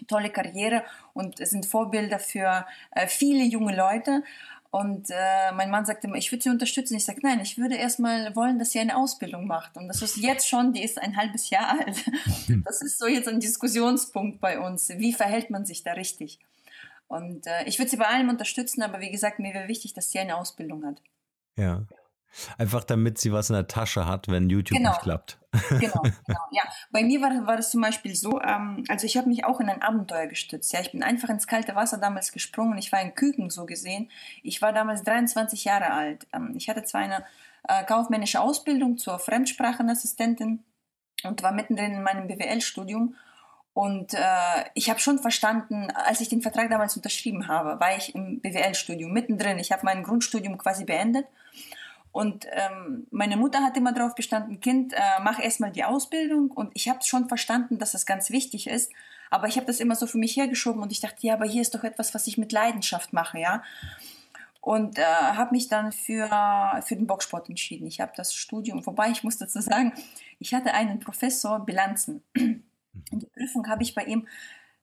[0.08, 2.66] tolle Karriere und sind Vorbilder für
[3.08, 4.24] viele junge Leute.
[4.72, 6.96] Und äh, mein Mann sagte immer, ich würde sie unterstützen.
[6.96, 9.76] Ich sage, nein, ich würde erstmal wollen, dass sie eine Ausbildung macht.
[9.78, 12.06] Und das ist jetzt schon, die ist ein halbes Jahr alt.
[12.64, 14.90] Das ist so jetzt ein Diskussionspunkt bei uns.
[14.90, 16.40] Wie verhält man sich da richtig?
[17.10, 20.12] Und äh, ich würde sie bei allem unterstützen, aber wie gesagt, mir wäre wichtig, dass
[20.12, 21.02] sie eine Ausbildung hat.
[21.58, 21.86] Ja.
[22.60, 24.92] Einfach damit sie was in der Tasche hat, wenn YouTube genau.
[24.92, 25.40] nicht klappt.
[25.72, 26.40] Genau, genau.
[26.52, 29.60] Ja, bei mir war, war das zum Beispiel so, ähm, also ich habe mich auch
[29.60, 30.72] in ein Abenteuer gestützt.
[30.72, 32.78] Ja, ich bin einfach ins kalte Wasser damals gesprungen.
[32.78, 34.12] Ich war in Küken so gesehen.
[34.44, 36.28] Ich war damals 23 Jahre alt.
[36.32, 37.26] Ähm, ich hatte zwar eine
[37.68, 40.64] äh, kaufmännische Ausbildung zur Fremdsprachenassistentin
[41.24, 43.16] und war mittendrin in meinem BWL-Studium
[43.74, 48.14] und äh, ich habe schon verstanden, als ich den Vertrag damals unterschrieben habe, war ich
[48.16, 49.60] im BWL-Studium mittendrin.
[49.60, 51.28] Ich habe mein Grundstudium quasi beendet.
[52.12, 56.50] Und ähm, meine Mutter hat immer darauf bestanden, Kind, äh, mach erstmal die Ausbildung.
[56.50, 58.92] Und ich habe schon verstanden, dass das ganz wichtig ist.
[59.30, 61.62] Aber ich habe das immer so für mich hergeschoben und ich dachte, ja, aber hier
[61.62, 63.64] ist doch etwas, was ich mit Leidenschaft mache, ja.
[64.60, 66.28] Und äh, habe mich dann für,
[66.84, 67.88] für den Boxsport entschieden.
[67.88, 69.94] Ich habe das Studium, wobei ich muss dazu sagen,
[70.40, 72.24] ich hatte einen Professor Bilanzen.
[73.12, 74.28] In die Prüfung habe ich bei ihm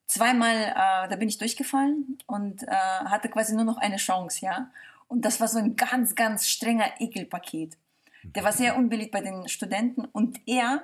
[0.07, 4.71] zweimal, äh, da bin ich durchgefallen und äh, hatte quasi nur noch eine Chance, ja.
[5.07, 7.77] Und das war so ein ganz, ganz strenger Ekelpaket.
[8.23, 10.83] Der war sehr unbeliebt bei den Studenten und er,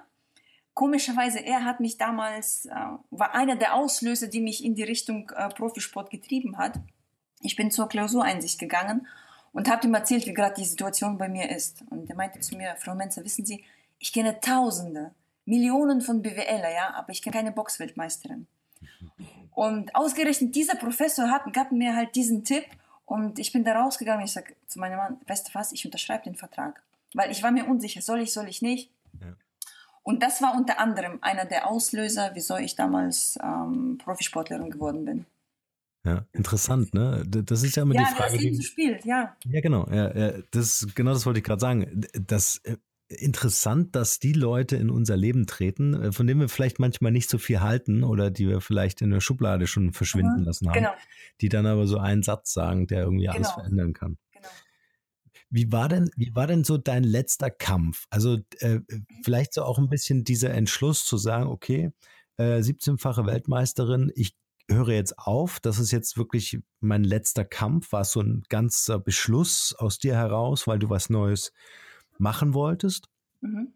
[0.74, 2.76] komischerweise, er hat mich damals, äh,
[3.12, 6.80] war einer der Auslöser, die mich in die Richtung äh, Profisport getrieben hat.
[7.42, 9.08] Ich bin zur Klausureinsicht gegangen
[9.52, 11.84] und habe ihm erzählt, wie gerade die Situation bei mir ist.
[11.90, 13.64] Und er meinte zu mir, Frau Menzer, wissen Sie,
[14.00, 15.14] ich kenne Tausende,
[15.46, 18.48] Millionen von BWLer, ja, aber ich kenne keine Boxweltmeisterin.
[19.52, 22.66] Und ausgerechnet dieser Professor hat, gab mir halt diesen Tipp
[23.06, 24.26] und ich bin da rausgegangen.
[24.26, 26.82] Ich sage zu meinem Mann, weißt du was, ich unterschreibe den Vertrag.
[27.14, 28.90] Weil ich war mir unsicher, soll ich, soll ich nicht.
[29.22, 29.36] Ja.
[30.02, 35.26] Und das war unter anderem einer der Auslöser, wieso ich damals ähm, Profisportlerin geworden bin.
[36.06, 37.24] Ja, interessant, ne?
[37.26, 38.32] Das ist ja immer ja, die Frage.
[38.32, 39.38] Ja, das Leben spielt, ja.
[39.46, 39.88] Ja, genau.
[39.90, 42.06] Ja, ja, das, genau das wollte ich gerade sagen.
[42.28, 42.76] Das äh,
[43.10, 47.30] interessant, dass die Leute in unser Leben treten, äh, von denen wir vielleicht manchmal nicht
[47.30, 50.76] so viel halten oder die wir vielleicht in der Schublade schon verschwinden mhm, lassen haben,
[50.76, 50.94] genau.
[51.42, 53.36] die dann aber so einen Satz sagen, der irgendwie genau.
[53.36, 54.18] alles verändern kann.
[54.32, 54.48] Genau.
[55.50, 58.08] Wie war denn, wie war denn so dein letzter Kampf?
[58.10, 58.80] Also äh,
[59.24, 61.92] vielleicht so auch ein bisschen dieser Entschluss zu sagen, okay,
[62.38, 64.36] äh, 17-fache Weltmeisterin, ich
[64.70, 67.92] höre jetzt auf, das ist jetzt wirklich mein letzter Kampf.
[67.92, 71.52] War es so ein ganzer Beschluss aus dir heraus, weil du was Neues
[72.24, 73.10] machen wolltest?
[73.42, 73.74] Mhm.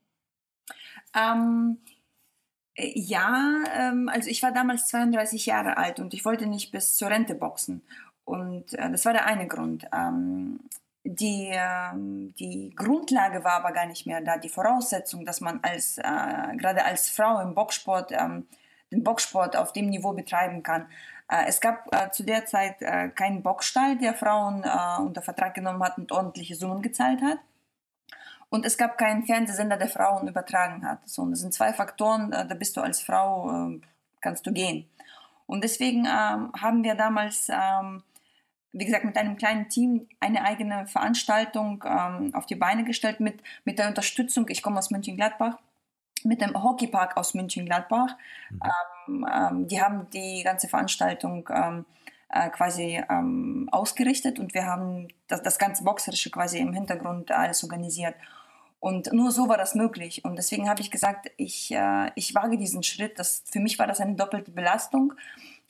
[1.14, 1.78] Ähm,
[2.74, 6.96] äh, ja, ähm, also ich war damals 32 Jahre alt und ich wollte nicht bis
[6.96, 7.84] zur Rente boxen.
[8.26, 9.88] Und äh, das war der eine Grund.
[9.94, 10.60] Ähm,
[11.04, 14.38] die, ähm, die Grundlage war aber gar nicht mehr da.
[14.38, 18.48] Die Voraussetzung, dass man als, äh, gerade als Frau im Boxsport ähm,
[18.92, 20.88] den Boxsport auf dem Niveau betreiben kann.
[21.30, 22.80] Äh, es gab äh, zu der Zeit
[23.16, 24.64] keinen Boxstall, der Frauen
[25.00, 27.40] unter Vertrag genommen hat und ordentliche Summen gezahlt hat.
[28.50, 31.08] Und es gab keinen Fernsehsender, der Frauen übertragen hat.
[31.08, 33.82] So, und das sind zwei Faktoren, äh, da bist du als Frau, äh,
[34.22, 34.90] kannst du gehen.
[35.46, 38.04] Und deswegen ähm, haben wir damals, ähm,
[38.72, 43.42] wie gesagt, mit einem kleinen Team eine eigene Veranstaltung ähm, auf die Beine gestellt mit,
[43.64, 45.58] mit der Unterstützung, ich komme aus Mönchengladbach,
[46.24, 48.16] mit dem Hockeypark aus München-Gladbach.
[48.50, 48.62] Mhm.
[49.08, 51.86] Ähm, ähm, die haben die ganze Veranstaltung ähm,
[52.30, 57.64] äh, quasi ähm, ausgerichtet und wir haben das, das ganze Boxerische quasi im Hintergrund alles
[57.64, 58.16] organisiert.
[58.80, 60.24] Und nur so war das möglich.
[60.24, 63.18] Und deswegen habe ich gesagt, ich, äh, ich wage diesen Schritt.
[63.18, 65.14] Das, für mich war das eine doppelte Belastung.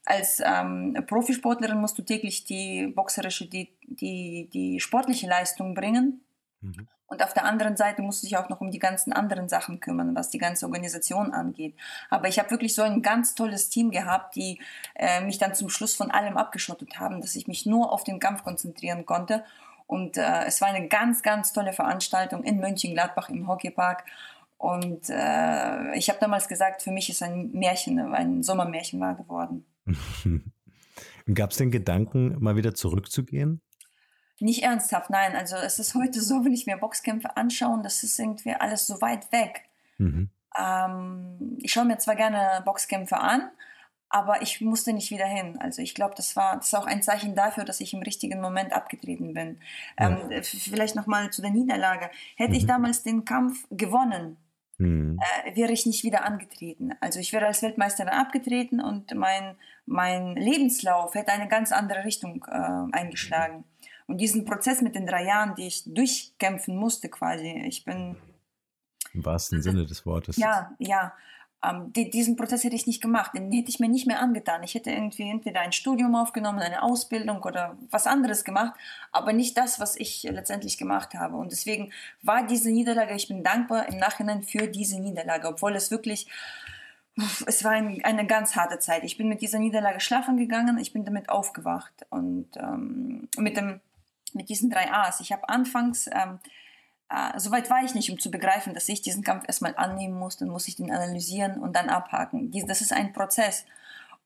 [0.05, 6.21] Als ähm, Profisportlerin musst du täglich die boxerische, die, die, die sportliche Leistung bringen.
[6.61, 6.87] Mhm.
[7.07, 9.79] Und auf der anderen Seite musst du dich auch noch um die ganzen anderen Sachen
[9.79, 11.73] kümmern, was die ganze Organisation angeht.
[12.09, 14.59] Aber ich habe wirklich so ein ganz tolles Team gehabt, die
[14.95, 18.19] äh, mich dann zum Schluss von allem abgeschottet haben, dass ich mich nur auf den
[18.19, 19.45] Kampf konzentrieren konnte.
[19.88, 24.04] Und äh, es war eine ganz, ganz tolle Veranstaltung in Mönchengladbach im Hockeypark.
[24.58, 29.65] Und äh, ich habe damals gesagt, für mich ist ein Märchen, ein Sommermärchen wahr geworden.
[31.34, 33.62] Gab es den Gedanken, mal wieder zurückzugehen?
[34.39, 35.36] Nicht ernsthaft, nein.
[35.36, 39.02] Also es ist heute so, wenn ich mir Boxkämpfe anschaue, das ist irgendwie alles so
[39.02, 39.63] weit weg.
[39.97, 40.30] Mhm.
[40.58, 43.50] Ähm, ich schaue mir zwar gerne Boxkämpfe an,
[44.09, 45.57] aber ich musste nicht wieder hin.
[45.59, 48.41] Also ich glaube, das war das ist auch ein Zeichen dafür, dass ich im richtigen
[48.41, 49.59] Moment abgetreten bin.
[49.99, 50.17] Ja.
[50.29, 52.09] Ähm, vielleicht nochmal zu der Niederlage.
[52.35, 52.57] Hätte mhm.
[52.57, 54.37] ich damals den Kampf gewonnen,
[54.77, 55.19] mhm.
[55.45, 56.93] äh, wäre ich nicht wieder angetreten.
[57.01, 62.45] Also ich wäre als Weltmeisterin abgetreten und mein, mein Lebenslauf hätte eine ganz andere Richtung
[62.47, 63.65] äh, eingeschlagen.
[64.07, 68.15] Und diesen Prozess mit den drei Jahren, die ich durchkämpfen musste quasi, ich bin...
[69.13, 70.37] Im wahrsten Sinne des Wortes.
[70.37, 71.13] Ja, ja.
[71.63, 74.63] Ähm, die, diesen Prozess hätte ich nicht gemacht, den hätte ich mir nicht mehr angetan.
[74.63, 78.73] Ich hätte irgendwie entweder ein Studium aufgenommen, eine Ausbildung oder was anderes gemacht,
[79.11, 81.37] aber nicht das, was ich letztendlich gemacht habe.
[81.37, 81.91] Und deswegen
[82.21, 86.27] war diese Niederlage, ich bin dankbar im Nachhinein für diese Niederlage, obwohl es wirklich
[87.47, 89.03] es war ein, eine ganz harte Zeit.
[89.03, 93.81] Ich bin mit dieser Niederlage schlafen gegangen, ich bin damit aufgewacht und ähm, mit dem
[94.33, 95.19] mit diesen drei A's.
[95.19, 96.39] Ich habe anfangs, ähm,
[97.09, 100.37] äh, soweit war ich nicht, um zu begreifen, dass ich diesen Kampf erstmal annehmen muss,
[100.37, 102.51] dann muss ich den analysieren und dann abhaken.
[102.51, 103.65] Dies, das ist ein Prozess.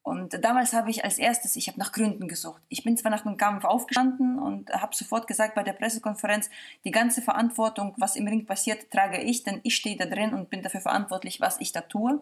[0.03, 2.59] Und damals habe ich als erstes, ich habe nach Gründen gesucht.
[2.69, 6.49] Ich bin zwar nach dem Kampf aufgestanden und habe sofort gesagt bei der Pressekonferenz,
[6.83, 10.49] die ganze Verantwortung, was im Ring passiert, trage ich, denn ich stehe da drin und
[10.49, 12.13] bin dafür verantwortlich, was ich da tue.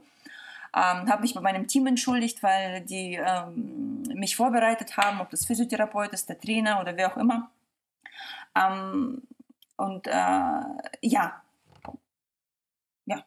[0.76, 5.46] Ähm, habe mich bei meinem Team entschuldigt, weil die ähm, mich vorbereitet haben, ob das
[5.46, 7.50] Physiotherapeut ist, der Trainer oder wer auch immer.
[8.56, 9.22] Ähm,
[9.80, 10.62] und äh,
[11.02, 11.42] ja,
[13.06, 13.26] ja.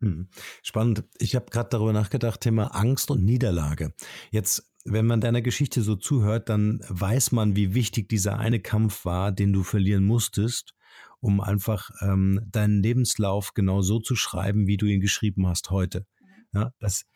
[0.00, 0.28] Hm.
[0.62, 1.04] Spannend.
[1.18, 3.92] Ich habe gerade darüber nachgedacht, Thema Angst und Niederlage.
[4.30, 9.04] Jetzt, wenn man deiner Geschichte so zuhört, dann weiß man, wie wichtig dieser eine Kampf
[9.04, 10.74] war, den du verlieren musstest,
[11.20, 16.06] um einfach ähm, deinen Lebenslauf genau so zu schreiben, wie du ihn geschrieben hast heute.
[16.20, 16.60] Mhm.
[16.60, 17.06] Ja, das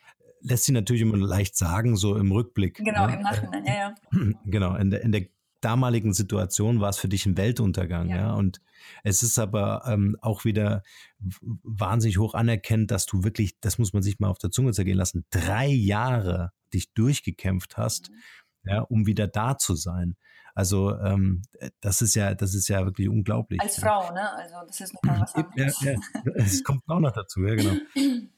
[0.41, 2.77] lässt sich natürlich immer leicht sagen, so im Rückblick.
[2.77, 3.15] Genau, ja.
[3.15, 3.95] im Nachhinein, ja, ja.
[4.45, 5.27] Genau, in der, in der
[5.61, 8.17] damaligen Situation war es für dich ein Weltuntergang, ja.
[8.17, 8.35] ja?
[8.35, 8.61] Und
[9.03, 10.83] es ist aber ähm, auch wieder
[11.41, 14.99] wahnsinnig hoch anerkennt, dass du wirklich, das muss man sich mal auf der Zunge zergehen
[14.99, 18.71] lassen, drei Jahre dich durchgekämpft hast, mhm.
[18.71, 20.17] ja, um wieder da zu sein.
[20.55, 21.43] Also ähm,
[21.81, 23.61] das ist ja, das ist ja wirklich unglaublich.
[23.61, 24.33] Als Frau, ne?
[24.33, 25.81] Also das ist noch mal was anderes.
[25.83, 25.99] Ja, ja.
[26.35, 27.77] Es kommt auch noch dazu, ja genau.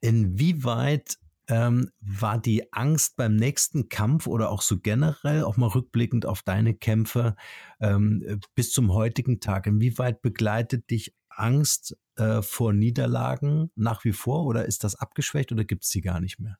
[0.00, 6.26] Inwieweit ähm, war die Angst beim nächsten Kampf oder auch so generell, auch mal rückblickend
[6.26, 7.36] auf deine Kämpfe
[7.80, 14.44] ähm, bis zum heutigen Tag, inwieweit begleitet dich Angst äh, vor Niederlagen nach wie vor
[14.46, 16.56] oder ist das abgeschwächt oder gibt es sie gar nicht mehr?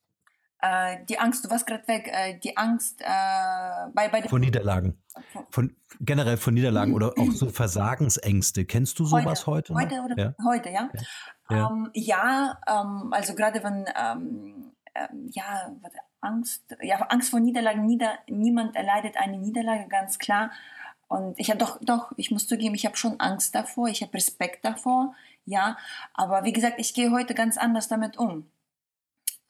[0.61, 3.05] Äh, die Angst, du warst gerade weg, äh, die Angst äh,
[3.95, 5.03] bei, bei Von Niederlagen.
[5.51, 8.65] Von, generell von Niederlagen oder auch so Versagensängste.
[8.65, 9.75] Kennst du sowas heute?
[9.75, 10.35] Heute, heute oder ja?
[10.45, 10.91] heute, ja.
[11.51, 11.71] Ja, ja.
[11.71, 15.73] Ähm, ja ähm, also gerade wenn ähm, ähm, ja,
[16.21, 20.51] Angst, ja, Angst vor Niederlagen, Nieder, niemand erleidet eine Niederlage, ganz klar.
[21.09, 24.15] Und ich habe doch, doch, ich muss zugeben, ich habe schon Angst davor, ich habe
[24.15, 25.77] Respekt davor, ja.
[26.15, 28.51] Aber wie gesagt, ich gehe heute ganz anders damit um.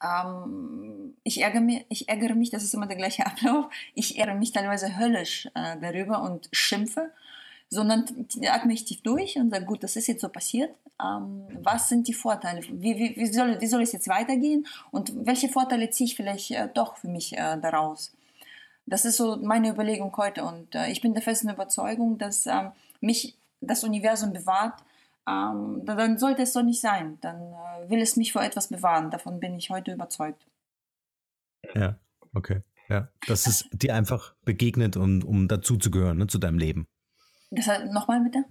[0.03, 3.67] Ähm, ich, ärgere mich, ich ärgere mich, das ist immer der gleiche Ablauf.
[3.95, 7.13] Ich ärgere mich teilweise höllisch äh, darüber und schimpfe
[7.69, 8.05] sondern
[8.49, 10.71] atme ich tief durch und sage, gut, das ist jetzt so passiert.
[11.03, 12.63] Ähm, was sind die Vorteile?
[12.63, 14.67] Wie, wie, wie, soll, wie soll es jetzt weitergehen?
[14.91, 18.13] Und welche Vorteile ziehe ich vielleicht äh, doch für mich äh, daraus?
[18.87, 20.45] Das ist so meine Überlegung heute.
[20.45, 24.81] Und äh, ich bin der festen Überzeugung, dass ähm, mich das Universum bewahrt.
[25.29, 27.19] Ähm, dann sollte es so nicht sein.
[27.21, 29.11] Dann äh, will es mich vor etwas bewahren.
[29.11, 30.47] Davon bin ich heute überzeugt.
[31.75, 31.99] Ja,
[32.33, 32.63] okay.
[32.89, 36.87] Ja, das ist dir einfach begegnet, um, um dazuzugehören, ne, zu deinem Leben.
[37.51, 38.45] Das nochmal bitte?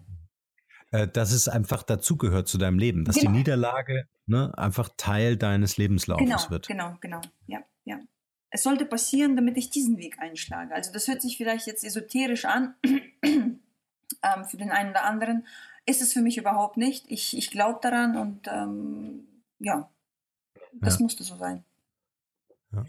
[0.91, 3.31] Äh, dass es einfach dazugehört zu deinem Leben, dass genau.
[3.31, 6.67] die Niederlage ne, einfach Teil deines Lebenslaufes genau, wird.
[6.67, 7.99] Genau, genau, ja, ja.
[8.49, 10.73] Es sollte passieren, damit ich diesen Weg einschlage.
[10.73, 12.75] Also das hört sich vielleicht jetzt esoterisch an
[13.25, 13.59] ähm,
[14.47, 15.45] für den einen oder anderen.
[15.85, 17.05] ist es für mich überhaupt nicht.
[17.09, 19.27] Ich, ich glaube daran und ähm,
[19.59, 19.89] ja,
[20.73, 21.03] das ja.
[21.03, 21.65] musste so sein.
[22.71, 22.85] Ja.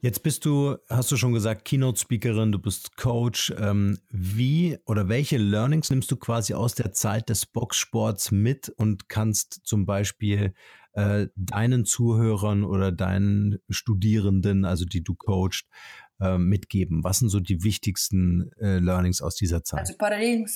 [0.00, 3.52] Jetzt bist du, hast du schon gesagt, Keynote-Speakerin, du bist Coach.
[3.58, 9.08] Ähm, wie oder welche Learnings nimmst du quasi aus der Zeit des Boxsports mit und
[9.08, 10.54] kannst zum Beispiel
[10.92, 15.66] äh, deinen Zuhörern oder deinen Studierenden, also die du coachst,
[16.20, 17.02] äh, mitgeben?
[17.02, 19.80] Was sind so die wichtigsten äh, Learnings aus dieser Zeit?
[19.80, 20.46] Also Parallelen,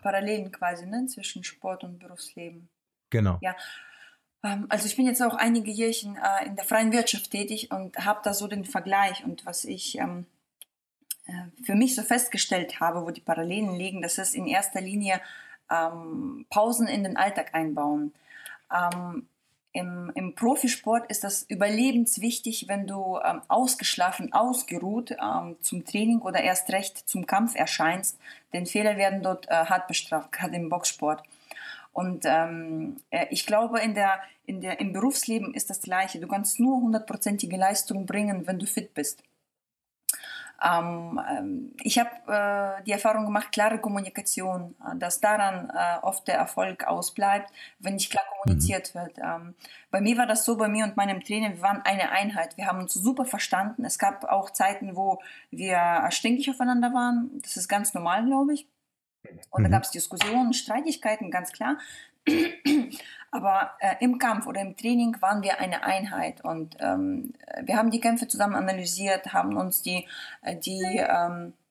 [0.00, 2.68] Parallelen quasi ne, zwischen Sport und Berufsleben.
[3.10, 3.38] Genau.
[3.42, 3.56] Ja.
[4.42, 7.96] Ähm, also ich bin jetzt auch einige Jährchen äh, in der freien Wirtschaft tätig und
[8.04, 10.26] habe da so den Vergleich und was ich ähm,
[11.26, 15.20] äh, für mich so festgestellt habe, wo die Parallelen liegen, das ist in erster Linie
[15.70, 18.12] ähm, Pausen in den Alltag einbauen.
[19.74, 25.14] Im, Im Profisport ist das überlebenswichtig, wenn du ausgeschlafen, ausgeruht
[25.60, 28.18] zum Training oder erst recht zum Kampf erscheinst,
[28.54, 31.22] denn Fehler werden dort äh, hart bestraft, gerade im Boxsport.
[31.92, 36.20] Und ähm, äh, ich glaube, in der, in der, im Berufsleben ist das Gleiche.
[36.20, 39.22] Du kannst nur hundertprozentige Leistung bringen, wenn du fit bist.
[40.64, 42.10] Ähm, ähm ich habe
[42.80, 47.94] äh, die Erfahrung gemacht, klare Kommunikation, äh, dass daran äh, oft der Erfolg ausbleibt, wenn
[47.94, 48.98] nicht klar kommuniziert mhm.
[49.00, 49.18] wird.
[49.18, 49.54] Ähm,
[49.90, 52.56] bei mir war das so, bei mir und meinem Trainer, wir waren eine Einheit.
[52.56, 53.84] Wir haben uns super verstanden.
[53.84, 57.30] Es gab auch Zeiten, wo wir stinkig aufeinander waren.
[57.42, 58.66] Das ist ganz normal, glaube ich.
[59.50, 59.64] Und mhm.
[59.64, 61.78] da gab es Diskussionen, Streitigkeiten, ganz klar.
[63.30, 67.32] Aber äh, im Kampf oder im Training waren wir eine Einheit und ähm,
[67.62, 70.06] wir haben die Kämpfe zusammen analysiert, haben uns die,
[70.42, 71.61] äh, die ähm, äh,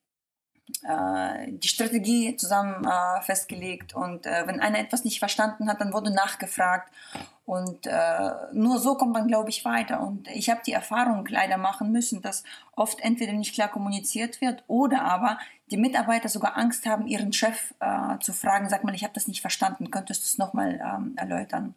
[0.80, 6.12] die Strategie zusammen äh, festgelegt und äh, wenn einer etwas nicht verstanden hat, dann wurde
[6.12, 6.92] nachgefragt
[7.44, 10.00] und äh, nur so kommt man, glaube ich, weiter.
[10.00, 12.44] Und ich habe die Erfahrung leider machen müssen, dass
[12.76, 15.38] oft entweder nicht klar kommuniziert wird oder aber
[15.70, 19.26] die Mitarbeiter sogar Angst haben, ihren Chef äh, zu fragen, sag mal, ich habe das
[19.26, 21.74] nicht verstanden, könntest du es nochmal ähm, erläutern?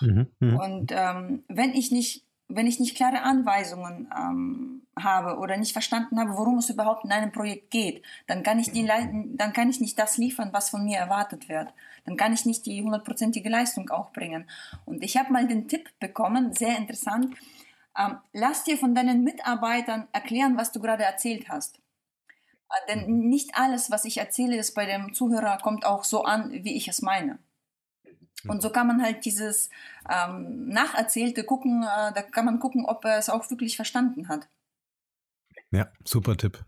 [0.00, 0.64] Mhm, mh.
[0.64, 6.18] Und ähm, wenn ich nicht wenn ich nicht klare Anweisungen ähm, habe oder nicht verstanden
[6.18, 9.80] habe, worum es überhaupt in einem Projekt geht, dann kann ich die dann kann ich
[9.80, 11.72] nicht das liefern, was von mir erwartet wird.
[12.04, 14.48] Dann kann ich nicht die hundertprozentige Leistung auch bringen.
[14.84, 17.34] Und ich habe mal den Tipp bekommen, sehr interessant.
[17.98, 21.78] Ähm, lass dir von deinen Mitarbeitern erklären, was du gerade erzählt hast.
[21.78, 26.50] Äh, denn nicht alles, was ich erzähle, ist bei dem Zuhörer kommt auch so an,
[26.52, 27.38] wie ich es meine.
[28.48, 29.70] Und so kann man halt dieses
[30.10, 34.48] ähm, Nacherzählte gucken, äh, da kann man gucken, ob er es auch wirklich verstanden hat.
[35.70, 36.64] Ja, super Tipp.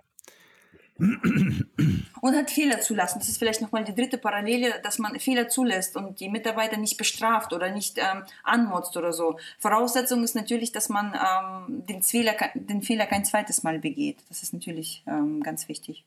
[0.96, 3.18] Und hat Fehler zulassen.
[3.18, 6.96] Das ist vielleicht nochmal die dritte Parallele, dass man Fehler zulässt und die Mitarbeiter nicht
[6.96, 9.38] bestraft oder nicht ähm, anmotzt oder so.
[9.58, 14.18] Voraussetzung ist natürlich, dass man ähm, den, Fehler, den Fehler kein zweites Mal begeht.
[14.28, 16.04] Das ist natürlich ähm, ganz wichtig.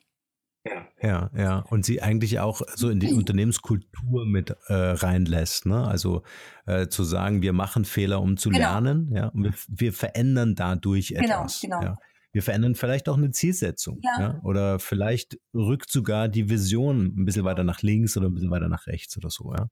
[1.02, 1.60] Ja, ja.
[1.60, 5.66] Und sie eigentlich auch so in die Unternehmenskultur mit äh, reinlässt.
[5.66, 5.88] Ne?
[5.88, 6.24] Also
[6.66, 8.60] äh, zu sagen, wir machen Fehler, um zu genau.
[8.60, 9.12] lernen.
[9.14, 9.28] Ja?
[9.28, 11.62] Und wir, wir verändern dadurch genau, etwas.
[11.62, 11.92] Genau, genau.
[11.92, 11.98] Ja?
[12.34, 14.00] Wir verändern vielleicht auch eine Zielsetzung.
[14.04, 14.20] Ja.
[14.20, 14.40] ja.
[14.44, 18.68] Oder vielleicht rückt sogar die Vision ein bisschen weiter nach links oder ein bisschen weiter
[18.68, 19.54] nach rechts oder so.
[19.54, 19.70] Ja?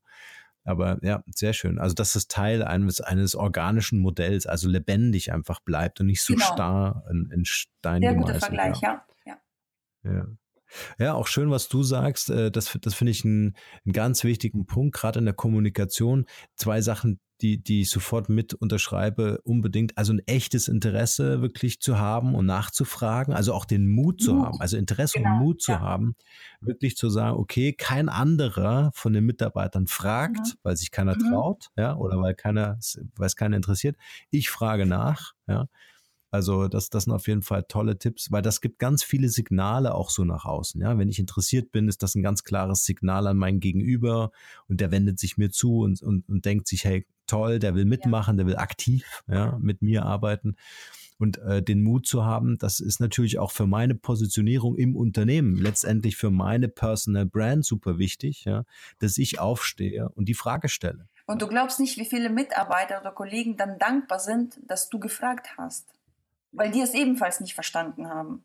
[0.66, 1.78] Aber ja, sehr schön.
[1.78, 6.34] Also, dass es Teil eines, eines organischen Modells, also lebendig einfach bleibt und nicht so
[6.34, 6.44] genau.
[6.44, 9.04] starr in, in Stein Sehr guter Vergleich, ja.
[9.24, 9.36] ja.
[10.02, 10.26] ja.
[10.98, 12.30] Ja, auch schön, was du sagst.
[12.30, 16.26] Äh, das, das finde ich einen, einen ganz wichtigen Punkt, gerade in der Kommunikation.
[16.56, 19.96] Zwei Sachen, die, die ich sofort mit unterschreibe, unbedingt.
[19.98, 24.60] Also ein echtes Interesse wirklich zu haben und nachzufragen, also auch den Mut zu haben,
[24.60, 25.80] also Interesse genau, und Mut zu ja.
[25.80, 26.16] haben,
[26.60, 30.58] wirklich zu sagen, okay, kein anderer von den Mitarbeitern fragt, mhm.
[30.62, 31.30] weil sich keiner mhm.
[31.30, 32.78] traut, ja, oder weil keiner,
[33.16, 33.96] weil es keiner interessiert.
[34.30, 35.68] Ich frage nach, ja.
[36.30, 39.94] Also das, das sind auf jeden Fall tolle Tipps, weil das gibt ganz viele Signale
[39.94, 40.80] auch so nach außen.
[40.80, 44.32] Ja, wenn ich interessiert bin, ist das ein ganz klares Signal an mein Gegenüber
[44.68, 47.84] und der wendet sich mir zu und, und, und denkt sich, hey, toll, der will
[47.84, 50.56] mitmachen, der will aktiv ja, mit mir arbeiten.
[51.18, 55.56] Und äh, den Mut zu haben, das ist natürlich auch für meine Positionierung im Unternehmen,
[55.56, 58.64] letztendlich für meine Personal Brand super wichtig, ja,
[58.98, 61.08] dass ich aufstehe und die Frage stelle.
[61.24, 65.56] Und du glaubst nicht, wie viele Mitarbeiter oder Kollegen dann dankbar sind, dass du gefragt
[65.56, 65.95] hast
[66.52, 68.44] weil die es ebenfalls nicht verstanden haben.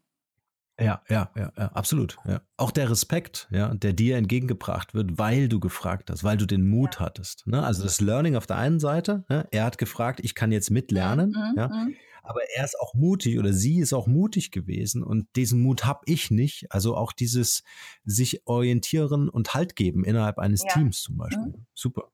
[0.79, 2.17] Ja, ja, ja, ja, absolut.
[2.25, 2.41] Ja.
[2.57, 6.67] Auch der Respekt, ja, der dir entgegengebracht wird, weil du gefragt hast, weil du den
[6.67, 7.01] Mut ja.
[7.01, 7.45] hattest.
[7.45, 7.61] Ne?
[7.63, 11.31] Also das Learning auf der einen Seite, ja, er hat gefragt, ich kann jetzt mitlernen,
[11.31, 11.95] mhm, ja, mhm.
[12.23, 16.01] aber er ist auch mutig oder sie ist auch mutig gewesen und diesen Mut habe
[16.05, 16.71] ich nicht.
[16.71, 17.63] Also auch dieses
[18.03, 20.61] sich orientieren und Halt geben innerhalb eines.
[20.61, 21.47] Teams zum Beispiel.
[21.47, 21.65] Mhm.
[21.73, 22.09] Super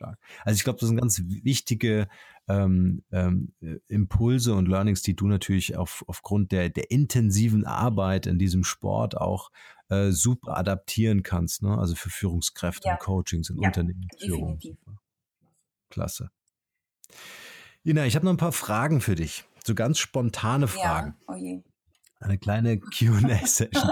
[0.00, 0.18] stark.
[0.44, 2.08] Also ich glaube, das sind ganz wichtige
[2.48, 3.52] ähm, ähm,
[3.88, 9.16] Impulse und Learnings, die du natürlich auf, aufgrund der, der intensiven Arbeit in diesem Sport
[9.16, 9.50] auch
[9.88, 11.76] äh, super adaptieren kannst, ne?
[11.76, 12.94] Also für Führungskräfte Ja.
[12.94, 14.58] und Coachings und Ja, Unternehmensführung.
[14.58, 14.78] definitiv.
[15.90, 16.30] Klasse.
[17.84, 19.44] Ina, ich habe noch ein paar Fragen für dich.
[19.64, 21.16] So ganz spontane Fragen.
[21.20, 21.62] Ja, oh je.
[22.20, 23.90] Eine kleine QA-Session.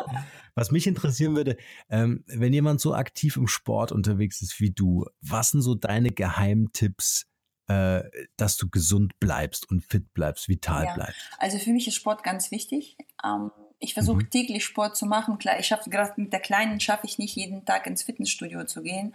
[0.55, 1.57] Was mich interessieren würde,
[1.89, 6.11] ähm, wenn jemand so aktiv im Sport unterwegs ist wie du, was sind so deine
[6.11, 7.26] Geheimtipps,
[7.68, 8.03] äh,
[8.37, 10.95] dass du gesund bleibst und fit bleibst, vital Ja.
[10.95, 11.20] bleibst?
[11.39, 12.97] Also für mich ist Sport ganz wichtig.
[13.24, 14.31] Ähm, ich versuche Mhm.
[14.31, 15.39] täglich Sport zu machen.
[15.39, 18.83] Klar, ich schaffe gerade mit der Kleinen schaffe ich nicht jeden Tag ins Fitnessstudio zu
[18.83, 19.14] gehen,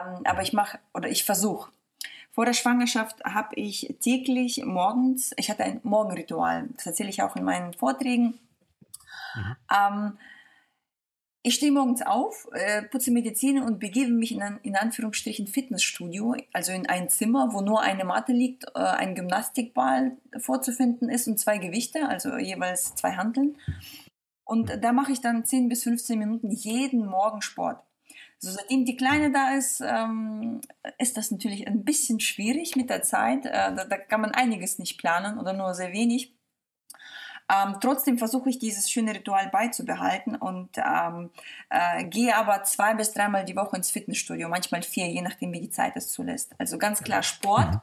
[0.00, 1.70] ähm, aber ich mache oder ich versuche.
[2.32, 7.36] Vor der Schwangerschaft habe ich täglich morgens, ich hatte ein Morgenritual, das erzähle ich auch
[7.36, 8.38] in meinen Vorträgen.
[9.70, 10.18] Ähm,
[11.42, 14.76] ich stehe morgens auf, äh, putze mir die Zähne und begebe mich in ein in
[14.76, 21.10] Anführungsstrichen Fitnessstudio, also in ein Zimmer, wo nur eine Matte liegt, äh, ein Gymnastikball vorzufinden
[21.10, 23.56] ist und zwei Gewichte, also jeweils zwei Hanteln.
[24.44, 27.82] Und da mache ich dann 10 bis 15 Minuten jeden Morgen Sport.
[28.44, 30.62] So, seitdem die Kleine da ist, ähm,
[30.98, 33.46] ist das natürlich ein bisschen schwierig mit der Zeit.
[33.46, 36.34] Äh, da, da kann man einiges nicht planen oder nur sehr wenig.
[37.48, 41.30] Ähm, trotzdem versuche ich dieses schöne Ritual beizubehalten und ähm,
[41.70, 45.60] äh, gehe aber zwei bis dreimal die Woche ins Fitnessstudio, manchmal vier, je nachdem, wie
[45.60, 46.52] die Zeit es zulässt.
[46.58, 47.78] Also ganz klar Sport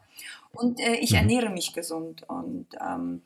[0.52, 3.22] und äh, ich ernähre mich gesund und ähm,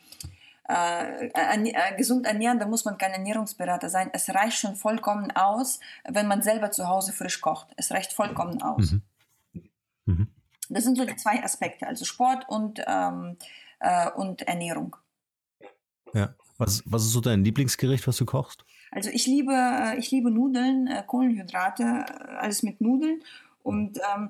[0.68, 4.10] äh, erne- äh, gesund ernähren, da muss man kein Ernährungsberater sein.
[4.14, 7.68] Es reicht schon vollkommen aus, wenn man selber zu Hause frisch kocht.
[7.76, 8.92] Es reicht vollkommen aus.
[8.92, 9.02] Mhm.
[10.06, 10.28] Mhm.
[10.70, 13.38] Das sind so die zwei Aspekte, also Sport und, ähm,
[13.80, 14.96] äh, und Ernährung.
[16.14, 16.34] Ja.
[16.60, 18.64] Was, was ist so dein Lieblingsgericht, was du kochst?
[18.92, 23.24] Also ich liebe, äh, ich liebe Nudeln, äh, Kohlenhydrate, äh, alles mit Nudeln.
[23.64, 24.30] Und ähm,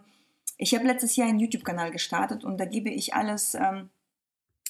[0.57, 3.89] ich habe letztes Jahr einen YouTube-Kanal gestartet und da gebe ich alles ähm,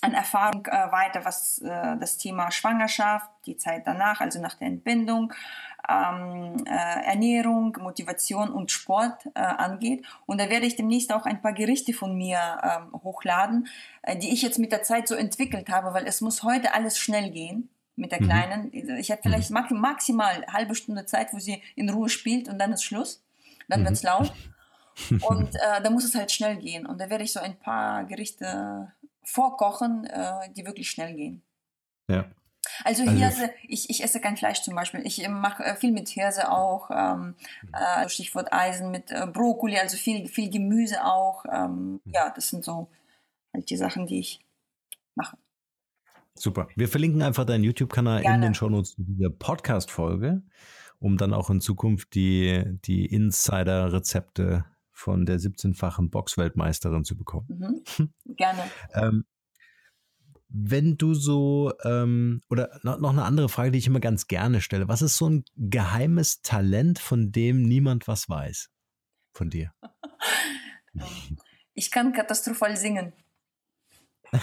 [0.04, 4.68] an Erfahrung äh, weiter, was äh, das Thema Schwangerschaft, die Zeit danach, also nach der
[4.68, 5.34] Entbindung,
[5.89, 10.06] ähm, äh, Ernährung, Motivation und Sport äh, angeht.
[10.26, 13.68] Und da werde ich demnächst auch ein paar Gerichte von mir ähm, hochladen,
[14.01, 16.97] äh, die ich jetzt mit der Zeit so entwickelt habe, weil es muss heute alles
[16.97, 18.26] schnell gehen mit der Mhm.
[18.26, 18.74] Kleinen.
[18.74, 22.72] Ich habe vielleicht max- maximal halbe Stunde Zeit, wo sie in Ruhe spielt und dann
[22.74, 23.22] ist Schluss.
[23.70, 23.86] Dann Mhm.
[23.86, 24.34] wird's laut.
[25.28, 26.86] Und äh, da muss es halt schnell gehen.
[26.86, 28.91] Und da werde ich so ein paar Gerichte
[29.24, 31.41] vorkochen, äh, die wirklich schnell gehen.
[32.09, 32.26] Ja.
[32.84, 35.05] Also Also- Hirse, ich, ich esse kein Fleisch zum Beispiel.
[35.05, 37.36] Ich ähm, mache äh, viel mit Hirse auch, ähm,
[37.74, 41.45] äh, Stichwort Eisen, mit äh, Brokkoli, also viel, viel Gemüse auch.
[41.51, 42.89] Ähm, ja, das sind so
[43.53, 44.39] halt die Sachen, die ich
[45.15, 45.38] mache.
[46.36, 46.67] Super.
[46.76, 50.41] Wir verlinken einfach deinen YouTube-Kanal in den Shownotes zu dieser Podcast-Folge,
[50.99, 57.84] um dann auch in Zukunft die, die Insider-Rezepte von der 17-fachen Boxweltmeisterin zu bekommen.
[57.98, 58.14] Mhm.
[58.36, 58.64] Gerne.
[58.94, 59.26] Ähm,
[60.56, 64.88] wenn du so, ähm, oder noch, eine andere Frage, die ich immer ganz gerne stelle.
[64.88, 68.70] Was ist so ein geheimes Talent, von dem niemand was weiß?
[69.34, 69.74] Von dir?
[71.76, 73.14] Ich kann katastrophal singen.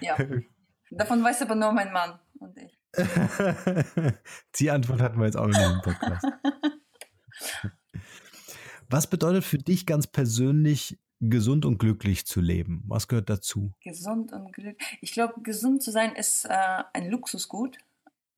[0.00, 0.16] Ja.
[0.90, 2.76] Davon weiß aber nur mein Mann und ich.
[4.56, 6.26] Die Antwort hatten wir jetzt auch noch nicht im Podcast.
[8.92, 12.84] Was bedeutet für dich ganz persönlich, gesund und glücklich zu leben?
[12.88, 13.72] Was gehört dazu?
[13.80, 14.76] Gesund und Glück.
[15.00, 17.78] Ich glaube, gesund zu sein ist äh, ein Luxusgut.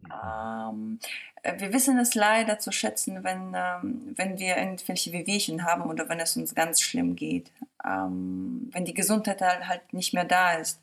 [0.05, 1.01] Ähm,
[1.43, 6.09] äh, wir wissen es leider zu schätzen, wenn, ähm, wenn wir irgendwelche Wehwehchen haben oder
[6.09, 7.51] wenn es uns ganz schlimm geht.
[7.85, 10.81] Ähm, wenn die Gesundheit halt, halt nicht mehr da ist.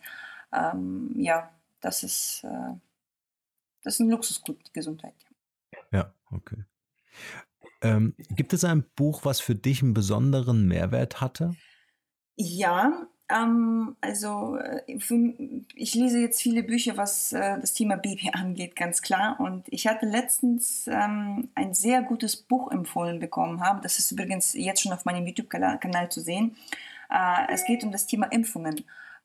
[0.51, 1.49] Ähm, ja,
[1.79, 2.73] das ist, äh,
[3.83, 5.15] das ist ein Luxusgut, die Gesundheit.
[5.93, 6.65] Ja, okay.
[7.81, 11.55] Ähm, gibt es ein Buch, was für dich einen besonderen Mehrwert hatte?
[12.35, 14.81] Ja, ähm, also äh,
[15.75, 19.39] ich lese jetzt viele Bücher, was äh, das Thema Baby angeht, ganz klar.
[19.39, 23.81] Und ich hatte letztens ähm, ein sehr gutes Buch empfohlen bekommen haben.
[23.81, 26.55] Das ist übrigens jetzt schon auf meinem YouTube-Kanal zu sehen.
[27.09, 28.83] Äh, es geht um das Thema Impfungen.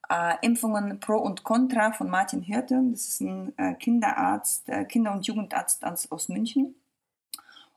[0.09, 2.81] Äh, Impfungen Pro und Contra von Martin Hirte.
[2.91, 6.75] Das ist ein äh, Kinderarzt, äh, Kinder- und Jugendarzt aus München.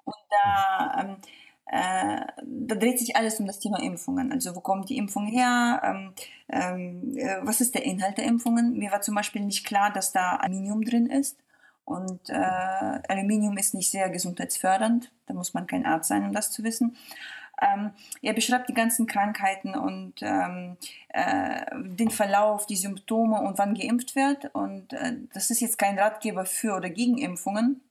[0.09, 1.17] Und da ähm,
[1.71, 4.31] äh, da dreht sich alles um das Thema Impfungen.
[4.31, 5.81] Also wo kommt die Impfung her?
[5.83, 6.13] Ähm,
[6.49, 8.73] ähm, äh, was ist der Inhalt der Impfungen?
[8.77, 11.37] Mir war zum Beispiel nicht klar, dass da Aluminium drin ist.
[11.85, 15.11] Und äh, Aluminium ist nicht sehr gesundheitsfördernd.
[15.27, 16.97] Da muss man kein Arzt sein, um das zu wissen.
[17.61, 17.91] Ähm,
[18.21, 20.77] er beschreibt die ganzen Krankheiten und ähm,
[21.09, 24.53] äh, den Verlauf, die Symptome und wann geimpft wird.
[24.55, 27.81] Und äh, das ist jetzt kein Ratgeber für oder gegen Impfungen.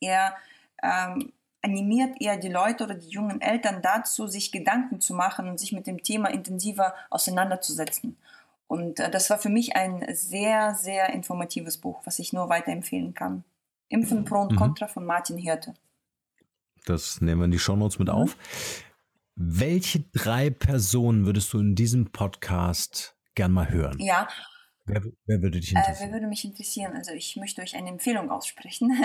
[0.00, 0.34] Er
[0.82, 1.32] ähm,
[1.66, 5.72] animiert eher die Leute oder die jungen Eltern dazu, sich Gedanken zu machen und sich
[5.72, 8.16] mit dem Thema intensiver auseinanderzusetzen.
[8.68, 13.14] Und äh, das war für mich ein sehr, sehr informatives Buch, was ich nur weiterempfehlen
[13.14, 13.44] kann.
[13.88, 14.90] Impfen Pro und Contra mhm.
[14.90, 15.74] von Martin Hirte.
[16.84, 18.14] Das nehmen wir in die Shownotes mit mhm.
[18.14, 18.36] auf.
[19.34, 23.98] Welche drei Personen würdest du in diesem Podcast gern mal hören?
[23.98, 24.28] Ja.
[24.86, 25.96] Wer, wer würde dich interessieren?
[25.96, 26.92] Äh, wer würde mich interessieren?
[26.94, 28.96] Also ich möchte euch eine Empfehlung aussprechen.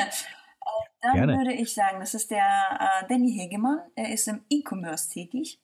[0.62, 1.38] Äh, dann Gerne.
[1.38, 3.80] würde ich sagen, das ist der äh, Danny Hegemann.
[3.95, 5.59] Er ist im E-Commerce tätig.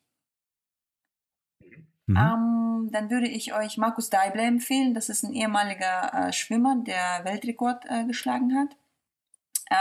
[2.08, 2.18] Mhm.
[2.18, 4.94] Ähm, dann würde ich euch Markus Deibler empfehlen.
[4.94, 8.76] Das ist ein ehemaliger äh, Schwimmer, der Weltrekord äh, geschlagen hat.
[9.70, 9.76] Äh,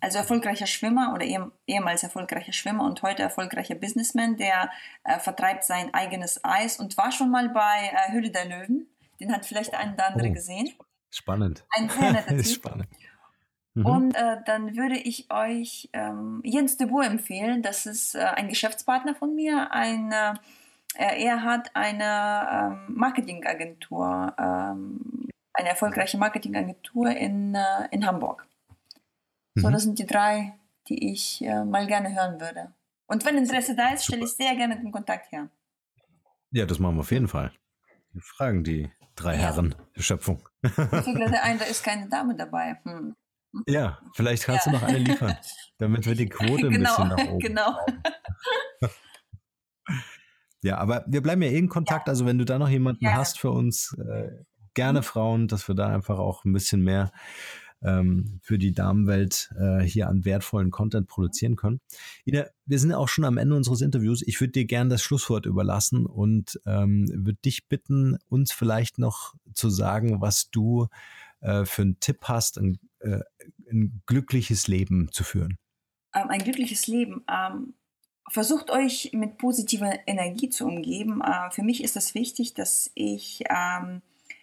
[0.00, 4.70] also erfolgreicher Schwimmer oder ehem, ehemals erfolgreicher Schwimmer und heute erfolgreicher Businessman, der
[5.04, 8.88] äh, vertreibt sein eigenes Eis und war schon mal bei Höhle der Löwen.
[9.18, 10.72] Den hat vielleicht ein oder andere oh, gesehen.
[11.10, 11.64] Spannend.
[11.70, 12.88] Ein sehr netter spannend.
[13.76, 13.86] Mhm.
[13.86, 17.62] Und äh, dann würde ich euch ähm, Jens de Boer empfehlen.
[17.62, 19.70] Das ist äh, ein Geschäftspartner von mir.
[19.70, 20.34] Ein, äh,
[20.96, 28.46] er hat eine ähm, Marketingagentur, ähm, eine erfolgreiche Marketingagentur in, äh, in Hamburg.
[29.54, 29.72] So, mhm.
[29.72, 30.54] das sind die drei,
[30.88, 32.72] die ich äh, mal gerne hören würde.
[33.06, 35.50] Und wenn Interesse da ist, stelle ich sehr gerne den Kontakt her.
[36.50, 37.52] Ja, das machen wir auf jeden Fall.
[38.12, 39.40] Wir fragen die drei ja.
[39.40, 40.48] Herren der Schöpfung.
[40.62, 41.02] Ich glaube,
[41.42, 42.80] ein, da ist keine Dame dabei.
[42.84, 43.14] Hm.
[43.66, 44.72] Ja, vielleicht kannst ja.
[44.72, 45.36] du noch eine liefern,
[45.78, 47.78] damit wir die Quote ein genau, bisschen nach oben Genau.
[50.62, 52.06] ja, aber wir bleiben ja eh in Kontakt.
[52.06, 52.12] Ja.
[52.12, 53.14] Also wenn du da noch jemanden ja.
[53.14, 54.30] hast für uns, äh,
[54.74, 57.10] gerne Frauen, dass wir da einfach auch ein bisschen mehr
[57.82, 61.80] ähm, für die Damenwelt äh, hier an wertvollen Content produzieren können.
[62.24, 64.22] Ina, wir sind auch schon am Ende unseres Interviews.
[64.26, 69.34] Ich würde dir gerne das Schlusswort überlassen und ähm, würde dich bitten, uns vielleicht noch
[69.52, 70.88] zu sagen, was du
[71.40, 73.20] äh, für einen Tipp hast, ein, äh,
[73.70, 75.58] ein glückliches Leben zu führen.
[76.14, 77.24] Ähm, ein glückliches Leben.
[77.28, 77.74] Ähm
[78.30, 81.22] versucht euch mit positiver Energie zu umgeben.
[81.22, 84.02] Äh, für mich ist es das wichtig, dass ich ähm,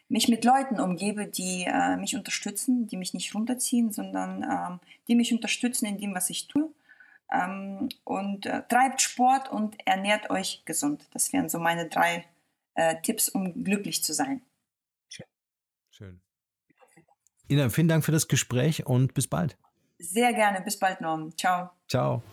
[0.09, 5.15] mich mit Leuten umgebe, die äh, mich unterstützen, die mich nicht runterziehen, sondern ähm, die
[5.15, 6.71] mich unterstützen in dem, was ich tue.
[7.31, 11.07] Ähm, und äh, treibt Sport und ernährt euch gesund.
[11.13, 12.25] Das wären so meine drei
[12.75, 14.41] äh, Tipps, um glücklich zu sein.
[15.09, 15.25] Schön.
[15.89, 16.21] Schön.
[17.49, 19.57] Ina, vielen Dank für das Gespräch und bis bald.
[19.99, 20.61] Sehr gerne.
[20.61, 21.35] Bis bald, Norm.
[21.37, 21.69] Ciao.
[21.87, 22.23] Ciao.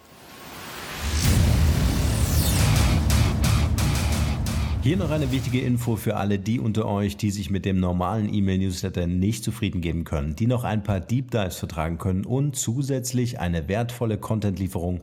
[4.82, 8.32] Hier noch eine wichtige Info für alle die unter euch, die sich mit dem normalen
[8.32, 13.40] E-Mail-Newsletter nicht zufrieden geben können, die noch ein paar Deep Dives vertragen können und zusätzlich
[13.40, 15.02] eine wertvolle Content-Lieferung